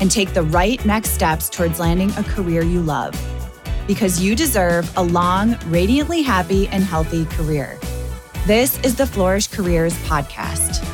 and 0.00 0.10
take 0.10 0.34
the 0.34 0.42
right 0.42 0.84
next 0.84 1.10
steps 1.10 1.48
towards 1.48 1.78
landing 1.78 2.10
a 2.16 2.24
career 2.24 2.62
you 2.62 2.80
love. 2.80 3.14
Because 3.86 4.20
you 4.20 4.34
deserve 4.34 4.90
a 4.96 5.02
long, 5.02 5.56
radiantly 5.66 6.22
happy, 6.22 6.66
and 6.68 6.82
healthy 6.82 7.26
career. 7.26 7.78
This 8.46 8.80
is 8.80 8.96
the 8.96 9.06
Flourish 9.06 9.46
Careers 9.48 9.94
Podcast. 10.04 10.84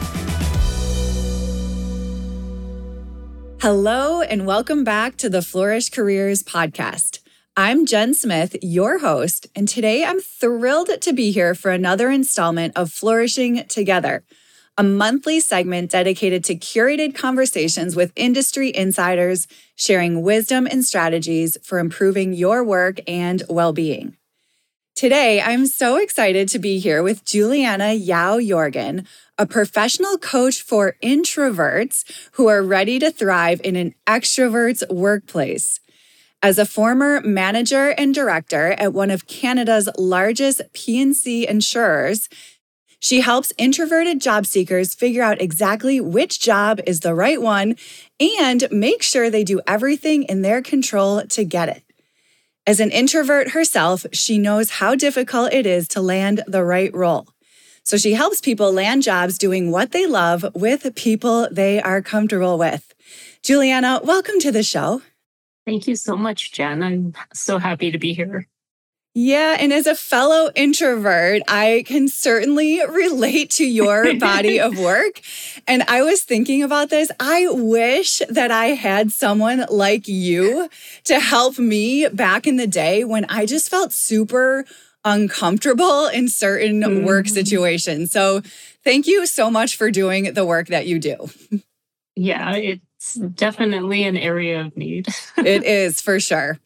Hello, 3.62 4.20
and 4.20 4.47
welcome 4.47 4.84
back 4.84 5.17
to 5.17 5.28
the 5.28 5.42
Flourish 5.42 5.91
Careers 5.91 6.42
Podcast. 6.42 7.20
I'm 7.56 7.86
Jen 7.86 8.12
Smith, 8.12 8.55
your 8.61 8.98
host, 8.98 9.47
and 9.55 9.67
today 9.67 10.05
I'm 10.05 10.20
thrilled 10.20 10.91
to 11.00 11.12
be 11.14 11.30
here 11.30 11.55
for 11.55 11.70
another 11.70 12.11
installment 12.11 12.77
of 12.77 12.92
Flourishing 12.92 13.64
Together, 13.67 14.25
a 14.78 14.82
monthly 14.82 15.41
segment 15.41 15.91
dedicated 15.91 16.44
to 16.44 16.55
curated 16.55 17.14
conversations 17.14 17.96
with 17.96 18.12
industry 18.14 18.74
insiders 18.74 19.48
sharing 19.74 20.22
wisdom 20.22 20.66
and 20.66 20.84
strategies 20.84 21.56
for 21.62 21.78
improving 21.78 22.34
your 22.34 22.62
work 22.62 23.00
and 23.08 23.42
well 23.48 23.72
being. 23.72 24.16
Today, 24.94 25.41
I'm 25.42 25.66
so 25.66 25.96
excited 25.96 26.48
to 26.48 26.58
be 26.58 26.78
here 26.78 27.02
with 27.02 27.24
Julianna 27.24 27.92
Yau 27.92 28.38
Yorgan, 28.38 29.06
a 29.38 29.46
professional 29.46 30.16
coach 30.18 30.62
for 30.62 30.96
introverts 31.02 32.30
who 32.33 32.48
are 32.48 32.62
ready 32.62 32.98
to 32.98 33.11
thrive 33.11 33.61
in 33.62 33.77
an 33.77 33.94
extrovert's 34.06 34.83
workplace. 34.90 35.80
As 36.42 36.58
a 36.58 36.66
former 36.66 37.20
manager 37.22 37.90
and 37.98 38.14
director 38.14 38.72
at 38.72 38.92
one 38.92 39.11
of 39.11 39.27
Canada's 39.27 39.88
largest 39.98 40.62
P&C 40.72 41.46
insurers, 41.46 42.28
she 43.06 43.20
helps 43.20 43.52
introverted 43.56 44.20
job 44.20 44.46
seekers 44.46 44.92
figure 44.92 45.22
out 45.22 45.40
exactly 45.40 46.00
which 46.00 46.40
job 46.40 46.80
is 46.88 46.98
the 46.98 47.14
right 47.14 47.40
one 47.40 47.76
and 48.18 48.66
make 48.72 49.00
sure 49.00 49.30
they 49.30 49.44
do 49.44 49.60
everything 49.64 50.24
in 50.24 50.42
their 50.42 50.60
control 50.60 51.22
to 51.22 51.44
get 51.44 51.68
it. 51.68 51.84
As 52.66 52.80
an 52.80 52.90
introvert 52.90 53.50
herself, 53.50 54.06
she 54.12 54.38
knows 54.38 54.70
how 54.70 54.96
difficult 54.96 55.52
it 55.52 55.66
is 55.66 55.86
to 55.86 56.00
land 56.00 56.42
the 56.48 56.64
right 56.64 56.92
role. 56.92 57.28
So 57.84 57.96
she 57.96 58.14
helps 58.14 58.40
people 58.40 58.72
land 58.72 59.05
jobs 59.05 59.39
doing 59.39 59.70
what 59.70 59.92
they 59.92 60.08
love 60.08 60.45
with 60.52 60.92
people 60.96 61.46
they 61.52 61.80
are 61.80 62.02
comfortable 62.02 62.58
with. 62.58 62.92
Julianna, 63.40 64.00
welcome 64.02 64.40
to 64.40 64.50
the 64.50 64.64
show. 64.64 65.00
Thank 65.64 65.86
you 65.86 65.95
so 65.95 66.16
much, 66.16 66.50
Jen. 66.50 66.83
I'm 66.83 67.14
so 67.33 67.58
happy 67.58 67.92
to 67.92 67.98
be 67.98 68.14
here. 68.14 68.48
Yeah. 69.18 69.56
And 69.58 69.72
as 69.72 69.86
a 69.86 69.94
fellow 69.94 70.50
introvert, 70.54 71.40
I 71.48 71.84
can 71.86 72.06
certainly 72.06 72.84
relate 72.86 73.48
to 73.52 73.64
your 73.64 74.14
body 74.18 74.60
of 74.60 74.78
work. 74.78 75.22
And 75.66 75.82
I 75.84 76.02
was 76.02 76.22
thinking 76.22 76.62
about 76.62 76.90
this. 76.90 77.10
I 77.18 77.48
wish 77.48 78.20
that 78.28 78.50
I 78.50 78.66
had 78.66 79.10
someone 79.10 79.64
like 79.70 80.06
you 80.06 80.68
to 81.04 81.18
help 81.18 81.58
me 81.58 82.06
back 82.08 82.46
in 82.46 82.56
the 82.56 82.66
day 82.66 83.04
when 83.04 83.24
I 83.30 83.46
just 83.46 83.70
felt 83.70 83.94
super 83.94 84.66
uncomfortable 85.02 86.08
in 86.08 86.28
certain 86.28 86.83
mm-hmm. 86.83 87.06
work 87.06 87.27
situations. 87.28 88.12
So 88.12 88.42
thank 88.84 89.06
you 89.06 89.24
so 89.24 89.50
much 89.50 89.78
for 89.78 89.90
doing 89.90 90.34
the 90.34 90.44
work 90.44 90.66
that 90.66 90.86
you 90.86 90.98
do. 90.98 91.30
Yeah, 92.16 92.52
It's 92.52 93.14
definitely 93.14 94.04
an 94.04 94.18
area 94.18 94.60
of 94.60 94.77
need. 94.77 95.06
it 95.38 95.64
is 95.64 96.02
for 96.02 96.20
sure. 96.20 96.58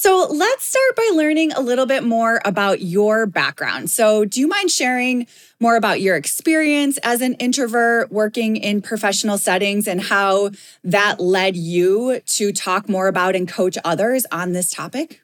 So 0.00 0.28
let's 0.30 0.64
start 0.64 0.94
by 0.94 1.10
learning 1.12 1.50
a 1.54 1.60
little 1.60 1.84
bit 1.84 2.04
more 2.04 2.40
about 2.44 2.80
your 2.80 3.26
background. 3.26 3.90
So, 3.90 4.24
do 4.24 4.38
you 4.38 4.46
mind 4.46 4.70
sharing 4.70 5.26
more 5.58 5.74
about 5.74 6.00
your 6.00 6.14
experience 6.14 6.98
as 7.02 7.20
an 7.20 7.34
introvert 7.34 8.12
working 8.12 8.54
in 8.54 8.80
professional 8.80 9.38
settings 9.38 9.88
and 9.88 10.00
how 10.00 10.52
that 10.84 11.18
led 11.18 11.56
you 11.56 12.20
to 12.20 12.52
talk 12.52 12.88
more 12.88 13.08
about 13.08 13.34
and 13.34 13.48
coach 13.48 13.76
others 13.84 14.24
on 14.30 14.52
this 14.52 14.70
topic? 14.70 15.20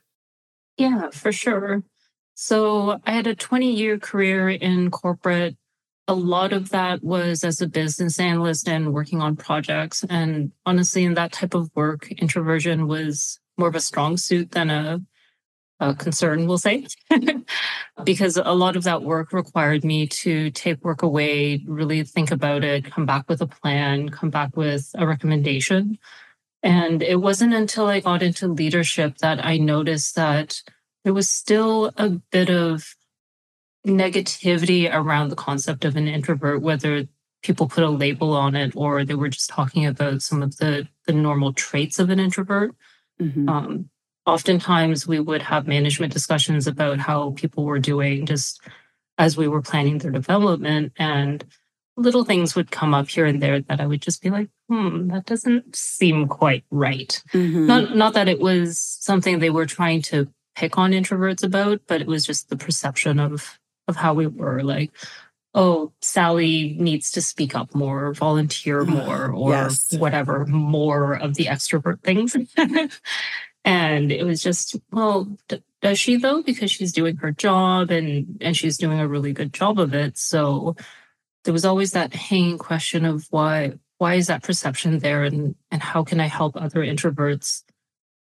Yeah, 0.76 1.10
for 1.10 1.30
sure. 1.30 1.84
So, 2.34 3.00
I 3.06 3.12
had 3.12 3.28
a 3.28 3.36
20 3.36 3.72
year 3.72 3.96
career 3.96 4.48
in 4.48 4.90
corporate 4.90 5.56
a 6.08 6.14
lot 6.14 6.52
of 6.52 6.70
that 6.70 7.04
was 7.04 7.44
as 7.44 7.60
a 7.60 7.68
business 7.68 8.18
analyst 8.18 8.68
and 8.68 8.92
working 8.92 9.22
on 9.22 9.36
projects. 9.36 10.04
And 10.10 10.50
honestly, 10.66 11.04
in 11.04 11.14
that 11.14 11.30
type 11.30 11.54
of 11.54 11.70
work, 11.76 12.10
introversion 12.10 12.88
was 12.88 13.38
more 13.56 13.68
of 13.68 13.74
a 13.74 13.80
strong 13.80 14.16
suit 14.16 14.52
than 14.52 14.70
a, 14.70 15.00
a 15.80 15.94
concern, 15.94 16.46
we'll 16.46 16.58
say, 16.58 16.86
because 18.04 18.36
a 18.36 18.52
lot 18.52 18.76
of 18.76 18.84
that 18.84 19.02
work 19.02 19.32
required 19.32 19.84
me 19.84 20.06
to 20.06 20.50
take 20.50 20.84
work 20.84 21.02
away, 21.02 21.62
really 21.66 22.02
think 22.04 22.30
about 22.30 22.64
it, 22.64 22.90
come 22.90 23.06
back 23.06 23.28
with 23.28 23.40
a 23.40 23.46
plan, 23.46 24.08
come 24.08 24.30
back 24.30 24.56
with 24.56 24.90
a 24.94 25.06
recommendation. 25.06 25.98
And 26.62 27.02
it 27.02 27.20
wasn't 27.20 27.54
until 27.54 27.86
I 27.86 28.00
got 28.00 28.22
into 28.22 28.48
leadership 28.48 29.18
that 29.18 29.44
I 29.44 29.58
noticed 29.58 30.14
that 30.16 30.62
there 31.04 31.12
was 31.12 31.28
still 31.28 31.92
a 31.96 32.08
bit 32.08 32.48
of 32.48 32.94
negativity 33.86 34.90
around 34.90 35.28
the 35.28 35.36
concept 35.36 35.84
of 35.84 35.96
an 35.96 36.08
introvert, 36.08 36.62
whether 36.62 37.04
people 37.42 37.68
put 37.68 37.84
a 37.84 37.90
label 37.90 38.32
on 38.32 38.56
it 38.56 38.72
or 38.74 39.04
they 39.04 39.14
were 39.14 39.28
just 39.28 39.50
talking 39.50 39.84
about 39.84 40.22
some 40.22 40.42
of 40.42 40.56
the, 40.56 40.88
the 41.06 41.12
normal 41.12 41.52
traits 41.52 41.98
of 41.98 42.08
an 42.08 42.18
introvert. 42.18 42.74
Mm-hmm. 43.20 43.48
Um, 43.48 43.90
oftentimes, 44.26 45.06
we 45.06 45.20
would 45.20 45.42
have 45.42 45.66
management 45.66 46.12
discussions 46.12 46.66
about 46.66 46.98
how 46.98 47.32
people 47.32 47.64
were 47.64 47.78
doing 47.78 48.26
just 48.26 48.60
as 49.18 49.36
we 49.36 49.48
were 49.48 49.62
planning 49.62 49.98
their 49.98 50.10
development. 50.10 50.92
And 50.96 51.44
little 51.96 52.24
things 52.24 52.56
would 52.56 52.70
come 52.70 52.94
up 52.94 53.08
here 53.08 53.26
and 53.26 53.40
there 53.40 53.60
that 53.60 53.80
I 53.80 53.86
would 53.86 54.02
just 54.02 54.22
be 54.22 54.30
like, 54.30 54.48
hmm, 54.68 55.08
that 55.08 55.26
doesn't 55.26 55.76
seem 55.76 56.26
quite 56.26 56.64
right. 56.70 57.22
Mm-hmm. 57.32 57.66
Not, 57.66 57.96
not 57.96 58.14
that 58.14 58.28
it 58.28 58.40
was 58.40 58.78
something 58.78 59.38
they 59.38 59.50
were 59.50 59.66
trying 59.66 60.02
to 60.02 60.28
pick 60.56 60.78
on 60.78 60.92
introverts 60.92 61.44
about, 61.44 61.82
but 61.86 62.00
it 62.00 62.06
was 62.06 62.24
just 62.24 62.48
the 62.48 62.56
perception 62.56 63.18
of 63.18 63.58
of 63.86 63.96
how 63.96 64.14
we 64.14 64.26
were 64.26 64.62
like 64.62 64.90
oh 65.54 65.92
sally 66.00 66.76
needs 66.78 67.10
to 67.12 67.22
speak 67.22 67.54
up 67.54 67.74
more 67.74 68.12
volunteer 68.14 68.84
more 68.84 69.30
or 69.30 69.50
yes. 69.50 69.92
whatever 69.96 70.46
more 70.46 71.14
of 71.14 71.34
the 71.34 71.46
extrovert 71.46 72.00
things. 72.02 72.36
And 73.64 74.12
it 74.12 74.24
was 74.24 74.42
just 74.42 74.76
well 74.92 75.26
d- 75.48 75.62
does 75.80 75.98
she 75.98 76.16
though? 76.16 76.42
Because 76.42 76.70
she's 76.70 76.92
doing 76.92 77.16
her 77.16 77.32
job 77.32 77.90
and 77.90 78.36
and 78.40 78.56
she's 78.56 78.76
doing 78.76 79.00
a 79.00 79.08
really 79.08 79.32
good 79.32 79.52
job 79.52 79.80
of 79.80 79.94
it. 79.94 80.18
So 80.18 80.76
there 81.44 81.52
was 81.52 81.64
always 81.64 81.92
that 81.92 82.12
hanging 82.12 82.58
question 82.58 83.04
of 83.04 83.26
why 83.30 83.72
why 83.98 84.14
is 84.14 84.26
that 84.26 84.42
perception 84.42 84.98
there? 84.98 85.24
And 85.24 85.54
and 85.70 85.82
how 85.82 86.04
can 86.04 86.20
i 86.20 86.26
help 86.26 86.56
other 86.56 86.80
introverts 86.80 87.62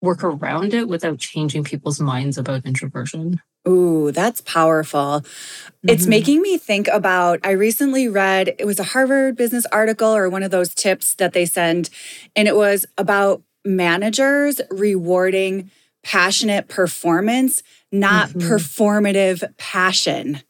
work 0.02 0.24
around 0.24 0.74
it 0.74 0.88
without 0.88 1.18
changing 1.18 1.64
people's 1.64 2.00
minds 2.00 2.38
about 2.38 2.64
introversion 2.64 3.40
Ooh, 3.68 4.10
that's 4.10 4.40
powerful. 4.40 5.20
Mm-hmm. 5.22 5.88
It's 5.88 6.06
making 6.06 6.40
me 6.40 6.56
think 6.56 6.88
about. 6.88 7.40
I 7.44 7.50
recently 7.50 8.08
read 8.08 8.54
it 8.58 8.64
was 8.64 8.80
a 8.80 8.84
Harvard 8.84 9.36
business 9.36 9.66
article 9.66 10.08
or 10.08 10.30
one 10.30 10.42
of 10.42 10.50
those 10.50 10.74
tips 10.74 11.14
that 11.16 11.34
they 11.34 11.44
send, 11.44 11.90
and 12.34 12.48
it 12.48 12.56
was 12.56 12.86
about 12.96 13.42
managers 13.64 14.60
rewarding 14.70 15.70
passionate 16.02 16.68
performance, 16.68 17.62
not 17.92 18.30
mm-hmm. 18.30 18.50
performative 18.50 19.44
passion. 19.58 20.40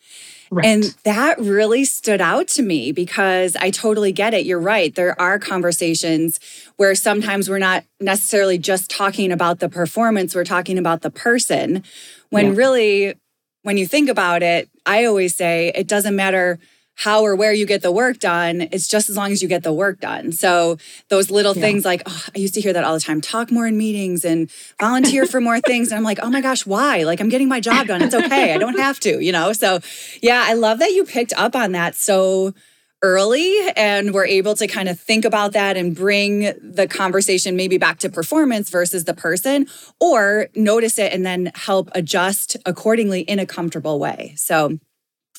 Right. 0.53 0.67
And 0.67 0.83
that 1.05 1.39
really 1.39 1.85
stood 1.85 2.21
out 2.21 2.49
to 2.49 2.63
me 2.63 2.91
because 2.91 3.55
I 3.55 3.71
totally 3.71 4.11
get 4.11 4.35
it. 4.35 4.45
You're 4.45 4.59
right. 4.59 4.93
There 4.93 5.19
are 5.21 5.39
conversations 5.39 6.41
where 6.77 6.97
sometimes 6.97 7.49
we're 7.49 7.59
not 7.59 7.85
necessarily 8.01 8.59
just 8.59 8.91
talking 8.91 9.31
about 9.31 9.61
the 9.61 9.69
performance, 9.69 10.35
we're 10.35 10.45
talking 10.45 10.77
about 10.77 11.03
the 11.03 11.11
person. 11.11 11.85
When 12.31 12.47
yeah. 12.47 12.53
really, 12.57 13.15
when 13.63 13.79
you 13.79 13.87
think 13.87 14.09
about 14.09 14.43
it, 14.43 14.69
I 14.85 15.05
always 15.05 15.37
say 15.37 15.71
it 15.75 15.87
doesn't 15.87 16.17
matter 16.17 16.59
how 17.01 17.23
or 17.23 17.35
where 17.35 17.55
you 17.55 17.65
get 17.65 17.81
the 17.81 17.91
work 17.91 18.19
done. 18.19 18.69
It's 18.73 18.87
just 18.87 19.09
as 19.09 19.17
long 19.17 19.33
as 19.33 19.41
you 19.41 19.49
get 19.49 19.63
the 19.63 19.73
work 19.73 20.01
done. 20.01 20.33
So 20.33 20.77
those 21.09 21.31
little 21.31 21.57
yeah. 21.57 21.63
things 21.63 21.83
like, 21.83 22.03
oh, 22.05 22.25
I 22.37 22.39
used 22.39 22.53
to 22.55 22.61
hear 22.61 22.75
that 22.75 22.85
all 22.85 22.93
the 22.93 23.01
time 23.01 23.23
talk 23.23 23.51
more 23.51 23.67
in 23.67 23.79
meetings 23.79 24.23
and 24.23 24.51
volunteer 24.79 25.25
for 25.25 25.41
more 25.41 25.61
things. 25.61 25.89
And 25.89 25.97
I'm 25.97 26.05
like, 26.05 26.19
oh 26.23 26.29
my 26.29 26.43
gosh, 26.43 26.67
why? 26.67 27.05
Like, 27.05 27.19
I'm 27.21 27.31
getting 27.31 27.49
my 27.49 27.59
job 27.59 27.87
done. 27.87 28.03
It's 28.03 28.15
okay. 28.15 28.53
I 28.53 28.59
don't 28.59 28.79
have 28.79 29.01
to, 29.01 29.19
you 29.19 29.33
know? 29.33 29.55
So, 29.55 29.81
yeah, 30.21 30.45
I 30.47 30.53
love 30.53 30.79
that 30.81 30.91
you 30.91 31.05
picked 31.05 31.33
up 31.39 31.57
on 31.57 31.73
that 31.73 31.95
so 31.95 32.53
early 33.01 33.57
and 33.77 34.13
we're 34.13 34.27
able 34.27 34.55
to 34.57 34.67
kind 34.67 34.87
of 34.87 35.01
think 35.01 35.25
about 35.25 35.53
that 35.53 35.79
and 35.79 35.97
bring 35.97 36.53
the 36.63 36.87
conversation 36.87 37.57
maybe 37.57 37.79
back 37.79 37.99
to 38.01 38.11
performance 38.11 38.69
versus 38.69 39.05
the 39.05 39.15
person 39.15 39.67
or 40.01 40.49
notice 40.55 40.99
it 40.99 41.15
and 41.15 41.25
then 41.25 41.51
help 41.55 41.89
adjust 41.95 42.59
accordingly 42.67 43.23
in 43.23 43.39
a 43.39 43.47
comfortable 43.47 43.99
way. 43.99 44.35
So, 44.37 44.79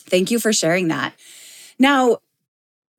thank 0.08 0.32
you 0.32 0.40
for 0.40 0.52
sharing 0.52 0.88
that. 0.88 1.14
Now, 1.82 2.20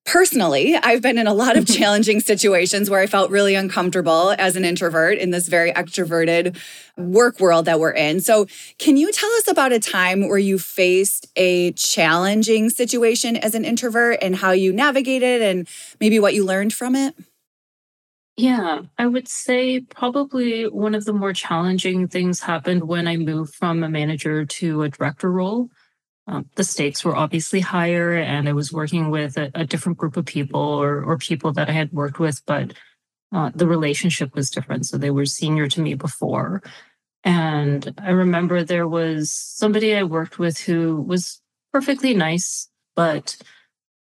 personally, 0.04 0.74
I've 0.74 1.02
been 1.02 1.16
in 1.16 1.28
a 1.28 1.32
lot 1.32 1.56
of 1.56 1.66
challenging 1.78 2.18
situations 2.18 2.90
where 2.90 2.98
I 2.98 3.06
felt 3.06 3.30
really 3.30 3.54
uncomfortable 3.54 4.34
as 4.40 4.56
an 4.56 4.64
introvert 4.64 5.18
in 5.18 5.30
this 5.30 5.46
very 5.46 5.72
extroverted 5.72 6.58
work 6.96 7.38
world 7.38 7.66
that 7.66 7.78
we're 7.78 7.92
in. 7.92 8.20
So, 8.20 8.48
can 8.78 8.96
you 8.96 9.12
tell 9.12 9.30
us 9.34 9.46
about 9.46 9.70
a 9.70 9.78
time 9.78 10.28
where 10.28 10.36
you 10.36 10.58
faced 10.58 11.28
a 11.36 11.70
challenging 11.74 12.70
situation 12.70 13.36
as 13.36 13.54
an 13.54 13.64
introvert 13.64 14.18
and 14.20 14.34
how 14.34 14.50
you 14.50 14.72
navigated 14.72 15.42
and 15.42 15.68
maybe 16.00 16.18
what 16.18 16.34
you 16.34 16.44
learned 16.44 16.72
from 16.72 16.96
it? 16.96 17.14
Yeah, 18.36 18.80
I 18.98 19.06
would 19.06 19.28
say 19.28 19.78
probably 19.78 20.64
one 20.64 20.96
of 20.96 21.04
the 21.04 21.12
more 21.12 21.32
challenging 21.32 22.08
things 22.08 22.40
happened 22.40 22.88
when 22.88 23.06
I 23.06 23.16
moved 23.16 23.54
from 23.54 23.84
a 23.84 23.88
manager 23.88 24.44
to 24.44 24.82
a 24.82 24.88
director 24.88 25.30
role. 25.30 25.68
Um, 26.26 26.48
the 26.54 26.64
stakes 26.64 27.04
were 27.04 27.16
obviously 27.16 27.60
higher, 27.60 28.12
and 28.12 28.48
I 28.48 28.52
was 28.52 28.72
working 28.72 29.10
with 29.10 29.36
a, 29.36 29.50
a, 29.54 29.64
different 29.64 29.98
group 29.98 30.16
of 30.16 30.24
people 30.24 30.60
or, 30.60 31.02
or 31.02 31.18
people 31.18 31.52
that 31.54 31.68
I 31.68 31.72
had 31.72 31.92
worked 31.92 32.20
with, 32.20 32.40
but 32.46 32.74
uh, 33.32 33.50
the 33.54 33.66
relationship 33.66 34.34
was 34.34 34.50
different. 34.50 34.86
So 34.86 34.98
they 34.98 35.10
were 35.10 35.26
senior 35.26 35.66
to 35.68 35.80
me 35.80 35.94
before. 35.94 36.62
And 37.24 37.92
I 37.98 38.10
remember 38.10 38.62
there 38.62 38.86
was 38.86 39.32
somebody 39.32 39.96
I 39.96 40.04
worked 40.04 40.38
with 40.38 40.58
who 40.58 41.00
was 41.00 41.40
perfectly 41.72 42.14
nice, 42.14 42.68
but 42.94 43.36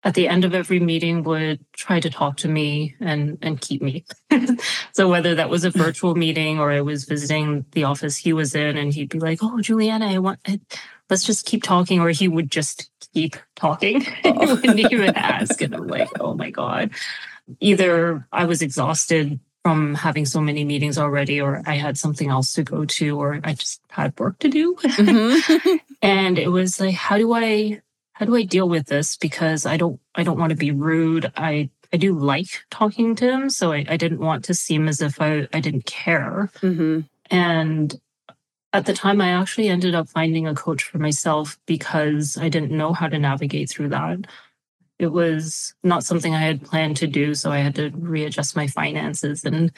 at 0.03 0.15
the 0.15 0.27
end 0.27 0.45
of 0.45 0.55
every 0.55 0.79
meeting 0.79 1.23
would 1.23 1.59
try 1.73 1.99
to 1.99 2.09
talk 2.09 2.37
to 2.37 2.47
me 2.47 2.95
and 2.99 3.37
and 3.41 3.61
keep 3.61 3.81
me. 3.81 4.05
so 4.93 5.09
whether 5.09 5.35
that 5.35 5.49
was 5.49 5.63
a 5.63 5.69
virtual 5.69 6.15
meeting 6.15 6.59
or 6.59 6.71
I 6.71 6.81
was 6.81 7.05
visiting 7.05 7.65
the 7.71 7.83
office 7.83 8.17
he 8.17 8.33
was 8.33 8.55
in, 8.55 8.77
and 8.77 8.93
he'd 8.93 9.09
be 9.09 9.19
like, 9.19 9.39
"Oh, 9.41 9.61
Julianna, 9.61 10.07
I 10.07 10.17
want 10.17 10.39
I, 10.47 10.59
let's 11.09 11.25
just 11.25 11.45
keep 11.45 11.61
talking, 11.61 11.99
or 11.99 12.09
he 12.09 12.27
would 12.27 12.49
just 12.49 12.89
keep 13.13 13.35
talking. 13.55 14.05
Oh. 14.23 14.45
he 14.45 14.53
wouldn't 14.53 14.91
even 14.91 15.15
ask. 15.15 15.61
And 15.61 15.75
I'm 15.75 15.87
like, 15.87 16.09
oh 16.19 16.33
my 16.33 16.49
God. 16.49 16.91
Either 17.59 18.27
I 18.31 18.45
was 18.45 18.61
exhausted 18.61 19.39
from 19.63 19.93
having 19.93 20.25
so 20.25 20.41
many 20.41 20.63
meetings 20.63 20.97
already, 20.97 21.39
or 21.39 21.61
I 21.65 21.75
had 21.75 21.97
something 21.97 22.29
else 22.29 22.53
to 22.53 22.63
go 22.63 22.85
to, 22.85 23.21
or 23.21 23.39
I 23.43 23.53
just 23.53 23.81
had 23.89 24.17
work 24.19 24.39
to 24.39 24.49
do. 24.49 24.75
Mm-hmm. 24.75 25.75
and 26.01 26.39
it 26.39 26.47
was 26.47 26.79
like, 26.79 26.95
how 26.95 27.17
do 27.17 27.31
I 27.33 27.81
how 28.21 28.27
do 28.27 28.35
I 28.35 28.43
deal 28.43 28.69
with 28.69 28.85
this? 28.85 29.17
Because 29.17 29.65
I 29.65 29.77
don't 29.77 29.99
I 30.13 30.21
don't 30.21 30.37
want 30.37 30.51
to 30.51 30.55
be 30.55 30.69
rude. 30.69 31.31
I 31.35 31.71
I 31.91 31.97
do 31.97 32.13
like 32.13 32.63
talking 32.69 33.15
to 33.15 33.25
him, 33.25 33.49
so 33.49 33.71
I, 33.71 33.83
I 33.89 33.97
didn't 33.97 34.19
want 34.19 34.45
to 34.45 34.53
seem 34.53 34.87
as 34.87 35.01
if 35.01 35.19
I, 35.19 35.47
I 35.51 35.59
didn't 35.59 35.87
care. 35.87 36.51
Mm-hmm. 36.61 36.99
And 37.31 37.99
at 38.73 38.85
the 38.85 38.93
time, 38.93 39.21
I 39.21 39.29
actually 39.29 39.69
ended 39.69 39.95
up 39.95 40.07
finding 40.07 40.45
a 40.45 40.53
coach 40.53 40.83
for 40.83 40.99
myself 40.99 41.57
because 41.65 42.37
I 42.37 42.47
didn't 42.47 42.71
know 42.71 42.93
how 42.93 43.07
to 43.07 43.17
navigate 43.17 43.71
through 43.71 43.89
that. 43.89 44.27
It 44.99 45.11
was 45.11 45.73
not 45.83 46.03
something 46.03 46.35
I 46.35 46.41
had 46.41 46.63
planned 46.63 46.97
to 46.97 47.07
do. 47.07 47.33
So 47.33 47.51
I 47.51 47.57
had 47.57 47.73
to 47.75 47.89
readjust 47.89 48.55
my 48.55 48.67
finances 48.67 49.43
and 49.43 49.71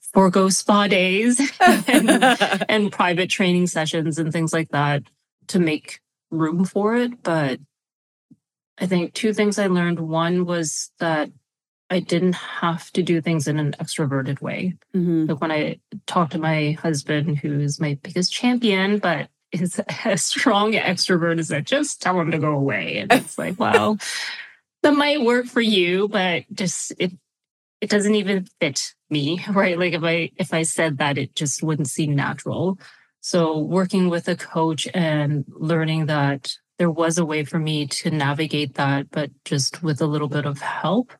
forego 0.00 0.50
spa 0.50 0.86
days 0.86 1.40
and, 1.60 2.08
and 2.68 2.92
private 2.92 3.28
training 3.28 3.66
sessions 3.66 4.20
and 4.20 4.32
things 4.32 4.52
like 4.52 4.68
that 4.68 5.02
to 5.48 5.58
make 5.58 5.98
room 6.30 6.64
for 6.64 6.94
it. 6.94 7.24
But 7.24 7.58
I 8.80 8.86
think 8.86 9.14
two 9.14 9.32
things 9.32 9.58
I 9.58 9.66
learned. 9.66 10.00
One 10.00 10.44
was 10.44 10.90
that 10.98 11.30
I 11.90 12.00
didn't 12.00 12.34
have 12.34 12.90
to 12.92 13.02
do 13.02 13.20
things 13.20 13.48
in 13.48 13.58
an 13.58 13.74
extroverted 13.80 14.40
way. 14.40 14.76
Mm-hmm. 14.94 15.26
Like 15.26 15.40
when 15.40 15.52
I 15.52 15.80
talk 16.06 16.30
to 16.30 16.38
my 16.38 16.72
husband, 16.72 17.38
who's 17.38 17.80
my 17.80 17.98
biggest 18.02 18.32
champion, 18.32 18.98
but 18.98 19.28
is 19.52 19.80
a 20.04 20.18
strong 20.18 20.72
extrovert, 20.72 21.38
is 21.38 21.48
that 21.48 21.64
just 21.64 22.02
tell 22.02 22.20
him 22.20 22.30
to 22.30 22.38
go 22.38 22.52
away. 22.52 22.98
And 22.98 23.12
it's 23.12 23.38
like, 23.38 23.54
well, 23.58 23.98
that 24.82 24.94
might 24.94 25.22
work 25.22 25.46
for 25.46 25.60
you, 25.60 26.08
but 26.08 26.44
just 26.52 26.92
it 26.98 27.12
it 27.80 27.90
doesn't 27.90 28.16
even 28.16 28.46
fit 28.60 28.94
me, 29.08 29.44
right? 29.50 29.78
Like 29.78 29.94
if 29.94 30.02
I 30.02 30.30
if 30.36 30.52
I 30.52 30.62
said 30.62 30.98
that, 30.98 31.18
it 31.18 31.34
just 31.34 31.62
wouldn't 31.62 31.88
seem 31.88 32.14
natural. 32.14 32.78
So 33.20 33.58
working 33.58 34.08
with 34.08 34.28
a 34.28 34.36
coach 34.36 34.86
and 34.94 35.44
learning 35.48 36.06
that 36.06 36.52
there 36.78 36.90
was 36.90 37.18
a 37.18 37.24
way 37.24 37.44
for 37.44 37.58
me 37.58 37.86
to 37.86 38.10
navigate 38.10 38.74
that, 38.74 39.10
but 39.10 39.30
just 39.44 39.82
with 39.82 40.00
a 40.00 40.06
little 40.06 40.28
bit 40.28 40.46
of 40.46 40.60
help 40.60 41.12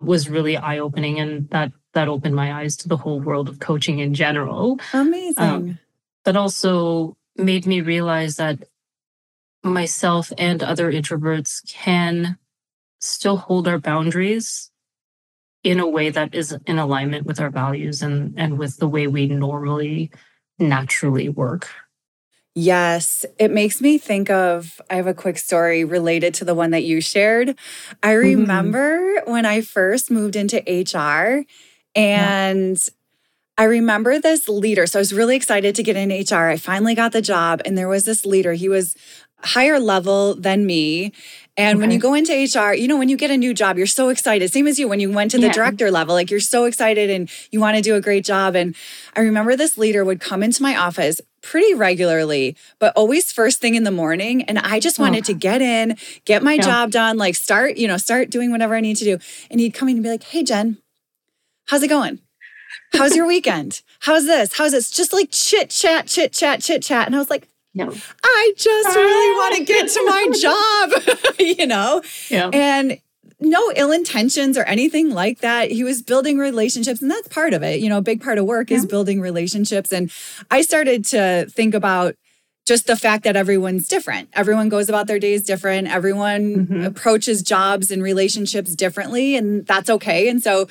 was 0.00 0.28
really 0.28 0.56
eye 0.56 0.78
opening, 0.78 1.20
and 1.20 1.48
that 1.50 1.72
that 1.92 2.08
opened 2.08 2.34
my 2.34 2.52
eyes 2.52 2.76
to 2.78 2.88
the 2.88 2.96
whole 2.96 3.20
world 3.20 3.48
of 3.48 3.60
coaching 3.60 3.98
in 4.00 4.14
general. 4.14 4.78
Amazing. 4.92 5.44
Um, 5.44 5.78
but 6.24 6.36
also 6.36 7.16
made 7.36 7.66
me 7.66 7.80
realize 7.80 8.36
that 8.36 8.58
myself 9.62 10.32
and 10.36 10.62
other 10.62 10.90
introverts 10.90 11.66
can 11.70 12.38
still 13.00 13.36
hold 13.36 13.68
our 13.68 13.78
boundaries 13.78 14.70
in 15.62 15.80
a 15.80 15.88
way 15.88 16.10
that 16.10 16.34
is 16.34 16.56
in 16.66 16.78
alignment 16.78 17.26
with 17.26 17.40
our 17.40 17.50
values 17.50 18.02
and 18.02 18.34
and 18.36 18.58
with 18.58 18.78
the 18.78 18.88
way 18.88 19.06
we 19.06 19.26
normally 19.26 20.10
naturally 20.58 21.28
work 21.28 21.68
Yes, 22.54 23.26
it 23.38 23.50
makes 23.50 23.80
me 23.80 23.98
think 23.98 24.30
of. 24.30 24.80
I 24.88 24.94
have 24.94 25.08
a 25.08 25.14
quick 25.14 25.38
story 25.38 25.84
related 25.84 26.34
to 26.34 26.44
the 26.44 26.54
one 26.54 26.70
that 26.70 26.84
you 26.84 27.00
shared. 27.00 27.56
I 28.02 28.10
mm-hmm. 28.10 28.40
remember 28.40 28.98
mm-hmm. 28.98 29.30
when 29.30 29.44
I 29.44 29.60
first 29.60 30.10
moved 30.10 30.36
into 30.36 30.58
HR 30.58 31.44
and 31.96 32.76
yeah. 32.76 32.94
I 33.56 33.64
remember 33.64 34.20
this 34.20 34.48
leader. 34.48 34.86
So 34.86 34.98
I 34.98 35.02
was 35.02 35.12
really 35.12 35.36
excited 35.36 35.74
to 35.74 35.82
get 35.82 35.96
in 35.96 36.10
HR. 36.10 36.48
I 36.48 36.56
finally 36.56 36.94
got 36.94 37.12
the 37.12 37.22
job, 37.22 37.60
and 37.64 37.78
there 37.78 37.88
was 37.88 38.04
this 38.04 38.26
leader. 38.26 38.52
He 38.52 38.68
was 38.68 38.96
higher 39.42 39.78
level 39.78 40.34
than 40.34 40.66
me. 40.66 41.12
And 41.56 41.76
okay. 41.76 41.80
when 41.80 41.90
you 41.92 42.00
go 42.00 42.14
into 42.14 42.32
HR, 42.32 42.74
you 42.74 42.88
know, 42.88 42.98
when 42.98 43.08
you 43.08 43.16
get 43.16 43.30
a 43.30 43.36
new 43.36 43.54
job, 43.54 43.78
you're 43.78 43.86
so 43.86 44.08
excited. 44.08 44.52
Same 44.52 44.66
as 44.66 44.78
you 44.78 44.88
when 44.88 44.98
you 44.98 45.10
went 45.12 45.30
to 45.32 45.38
the 45.38 45.46
yeah. 45.46 45.52
director 45.52 45.90
level, 45.90 46.14
like 46.14 46.30
you're 46.30 46.40
so 46.40 46.64
excited 46.64 47.10
and 47.10 47.30
you 47.52 47.60
want 47.60 47.76
to 47.76 47.82
do 47.82 47.94
a 47.94 48.00
great 48.00 48.24
job. 48.24 48.56
And 48.56 48.74
I 49.14 49.20
remember 49.20 49.54
this 49.54 49.78
leader 49.78 50.04
would 50.04 50.20
come 50.20 50.42
into 50.42 50.62
my 50.62 50.76
office 50.76 51.20
pretty 51.42 51.72
regularly, 51.74 52.56
but 52.80 52.92
always 52.96 53.30
first 53.30 53.60
thing 53.60 53.76
in 53.76 53.84
the 53.84 53.92
morning. 53.92 54.42
And 54.44 54.58
I 54.58 54.80
just 54.80 54.98
oh. 54.98 55.04
wanted 55.04 55.24
oh. 55.24 55.26
to 55.26 55.34
get 55.34 55.62
in, 55.62 55.96
get 56.24 56.42
my 56.42 56.54
yeah. 56.54 56.62
job 56.62 56.90
done, 56.90 57.18
like 57.18 57.36
start, 57.36 57.76
you 57.76 57.86
know, 57.86 57.98
start 57.98 58.30
doing 58.30 58.50
whatever 58.50 58.74
I 58.74 58.80
need 58.80 58.96
to 58.96 59.04
do. 59.04 59.18
And 59.48 59.60
he'd 59.60 59.74
come 59.74 59.88
in 59.88 59.96
and 59.96 60.02
be 60.02 60.10
like, 60.10 60.24
hey, 60.24 60.42
Jen, 60.42 60.78
how's 61.66 61.84
it 61.84 61.88
going? 61.88 62.18
How's 62.92 63.14
your 63.14 63.26
weekend? 63.28 63.82
How's 64.00 64.26
this? 64.26 64.54
How's 64.54 64.72
this? 64.72 64.90
Just 64.90 65.12
like 65.12 65.28
chit 65.30 65.70
chat, 65.70 66.08
chit 66.08 66.32
chat, 66.32 66.62
chit 66.62 66.82
chat. 66.82 67.06
And 67.06 67.14
I 67.14 67.18
was 67.18 67.30
like, 67.30 67.48
no. 67.74 67.92
I 68.22 68.52
just 68.56 68.96
really 68.96 69.36
want 69.36 69.56
to 69.56 69.64
get 69.64 69.88
to 69.88 70.04
my 70.04 70.28
job, 70.40 71.36
you 71.58 71.66
know? 71.66 72.02
Yeah. 72.30 72.50
And 72.52 72.98
no 73.40 73.72
ill 73.76 73.92
intentions 73.92 74.56
or 74.56 74.62
anything 74.62 75.10
like 75.10 75.40
that. 75.40 75.70
He 75.70 75.84
was 75.84 76.02
building 76.02 76.38
relationships, 76.38 77.02
and 77.02 77.10
that's 77.10 77.28
part 77.28 77.52
of 77.52 77.62
it. 77.62 77.80
You 77.80 77.88
know, 77.88 77.98
a 77.98 78.02
big 78.02 78.22
part 78.22 78.38
of 78.38 78.46
work 78.46 78.70
yeah. 78.70 78.78
is 78.78 78.86
building 78.86 79.20
relationships. 79.20 79.92
And 79.92 80.10
I 80.50 80.62
started 80.62 81.04
to 81.06 81.46
think 81.50 81.74
about 81.74 82.14
just 82.66 82.86
the 82.86 82.96
fact 82.96 83.24
that 83.24 83.36
everyone's 83.36 83.88
different. 83.88 84.30
Everyone 84.32 84.68
goes 84.68 84.88
about 84.88 85.06
their 85.06 85.18
days 85.18 85.42
different. 85.42 85.88
Everyone 85.88 86.66
mm-hmm. 86.66 86.84
approaches 86.84 87.42
jobs 87.42 87.90
and 87.90 88.02
relationships 88.02 88.74
differently, 88.74 89.36
and 89.36 89.66
that's 89.66 89.90
okay. 89.90 90.28
And 90.28 90.42
so 90.42 90.68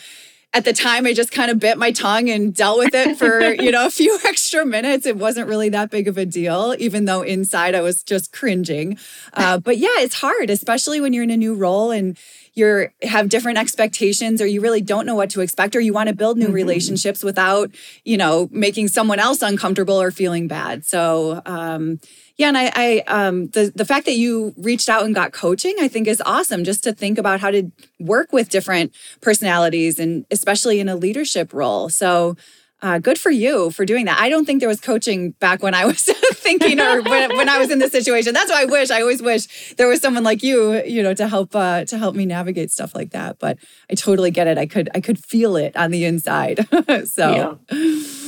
at 0.54 0.66
the 0.66 0.74
time 0.74 1.06
I 1.08 1.14
just 1.14 1.32
kind 1.32 1.50
of 1.50 1.60
bit 1.60 1.78
my 1.78 1.92
tongue 1.92 2.30
and 2.30 2.54
dealt 2.54 2.78
with 2.78 2.94
it 2.94 3.18
for, 3.18 3.54
you 3.62 3.72
know, 3.72 3.88
a 3.88 3.90
few 3.90 4.20
extra 4.26 4.66
minutes. 4.66 5.06
It 5.06 5.18
wasn't 5.18 5.48
really 5.48 5.70
that 5.70 5.90
big 5.90 6.08
of 6.08 6.18
a 6.18 6.26
deal, 6.26 6.76
even 6.78 7.06
though 7.06 7.22
inside 7.24 7.74
I 7.74 7.82
was 7.82 8.04
just 8.04 8.32
cringing. 8.32 8.98
Uh, 9.34 9.58
but 9.58 9.78
yeah, 9.78 9.98
it's 9.98 10.16
hard, 10.16 10.50
especially 10.50 11.02
when 11.02 11.12
you're 11.12 11.24
in 11.24 11.32
a 11.32 11.38
new 11.38 11.56
role 11.56 11.92
and 11.92 12.18
you're 12.56 12.94
have 13.02 13.30
different 13.30 13.58
expectations 13.58 14.42
or 14.42 14.46
you 14.46 14.62
really 14.62 14.82
don't 14.82 15.06
know 15.06 15.16
what 15.16 15.32
to 15.32 15.42
expect 15.42 15.76
or 15.76 15.80
you 15.80 15.92
want 15.92 16.10
to 16.10 16.16
build 16.16 16.38
new 16.38 16.46
mm-hmm. 16.46 16.54
relationships 16.54 17.24
without 17.24 17.72
you 18.04 18.16
know 18.16 18.48
making 18.52 18.88
someone 18.88 19.20
else 19.20 19.42
uncomfortable 19.42 20.00
or 20.00 20.12
feeling 20.12 20.48
bad 20.48 20.86
so 20.86 21.42
um 21.46 22.00
yeah 22.38 22.48
and 22.48 22.58
i 22.58 22.72
i 22.76 23.04
um 23.08 23.48
the 23.50 23.72
the 23.76 23.86
fact 23.86 24.06
that 24.06 24.16
you 24.16 24.54
reached 24.58 24.90
out 24.90 25.04
and 25.04 25.16
got 25.16 25.32
coaching 25.32 25.76
i 25.80 25.88
think 25.88 26.08
is 26.08 26.22
awesome 26.26 26.64
just 26.64 26.84
to 26.84 26.94
think 26.94 27.18
about 27.18 27.40
how 27.40 27.52
to 27.52 27.72
work 28.00 28.32
with 28.34 28.50
different 28.50 28.94
personalities 29.22 30.00
and 30.00 30.26
especially 30.32 30.80
in 30.80 30.90
a 30.90 30.96
leadership 30.96 31.54
role 31.54 31.90
so 31.90 32.36
uh, 32.84 33.00
good 33.00 33.18
for 33.18 33.32
you 33.32 33.72
for 33.72 33.86
doing 33.86 34.06
that. 34.06 34.20
I 34.20 34.28
don't 34.28 34.44
think 34.44 34.60
there 34.60 34.68
was 34.68 34.82
coaching 34.82 35.32
back 35.32 35.64
when 35.64 35.74
I 35.74 35.86
was 35.94 36.04
thinking 36.04 36.82
or 36.82 37.02
when, 37.02 37.36
when, 37.38 37.48
I 37.48 37.58
was 37.58 37.72
in 37.72 37.80
this 37.80 37.94
situation. 37.94 38.34
That's 38.34 38.52
why 38.52 38.64
I 38.64 38.66
wish. 38.66 38.92
I 38.92 39.00
always 39.00 39.22
wish 39.22 39.74
there 39.76 39.88
was 39.88 40.02
someone 40.02 40.26
like 40.26 40.44
you, 40.44 40.84
you 40.84 41.02
know, 41.02 41.14
to 41.14 41.30
help 41.30 41.56
uh, 41.56 41.86
to 41.86 41.98
help 41.98 42.14
me 42.14 42.26
navigate 42.26 42.72
stuff 42.72 42.94
like 42.94 43.12
that. 43.12 43.40
But 43.40 43.58
I 43.90 43.96
totally 43.96 44.32
get 44.32 44.48
it. 44.48 44.58
I 44.58 44.66
could 44.66 44.90
I 44.94 45.00
could 45.00 45.24
feel 45.24 45.56
it 45.56 45.78
on 45.78 45.92
the 45.92 46.04
inside. 46.04 46.68
so. 47.06 47.58
Yeah. 47.72 48.23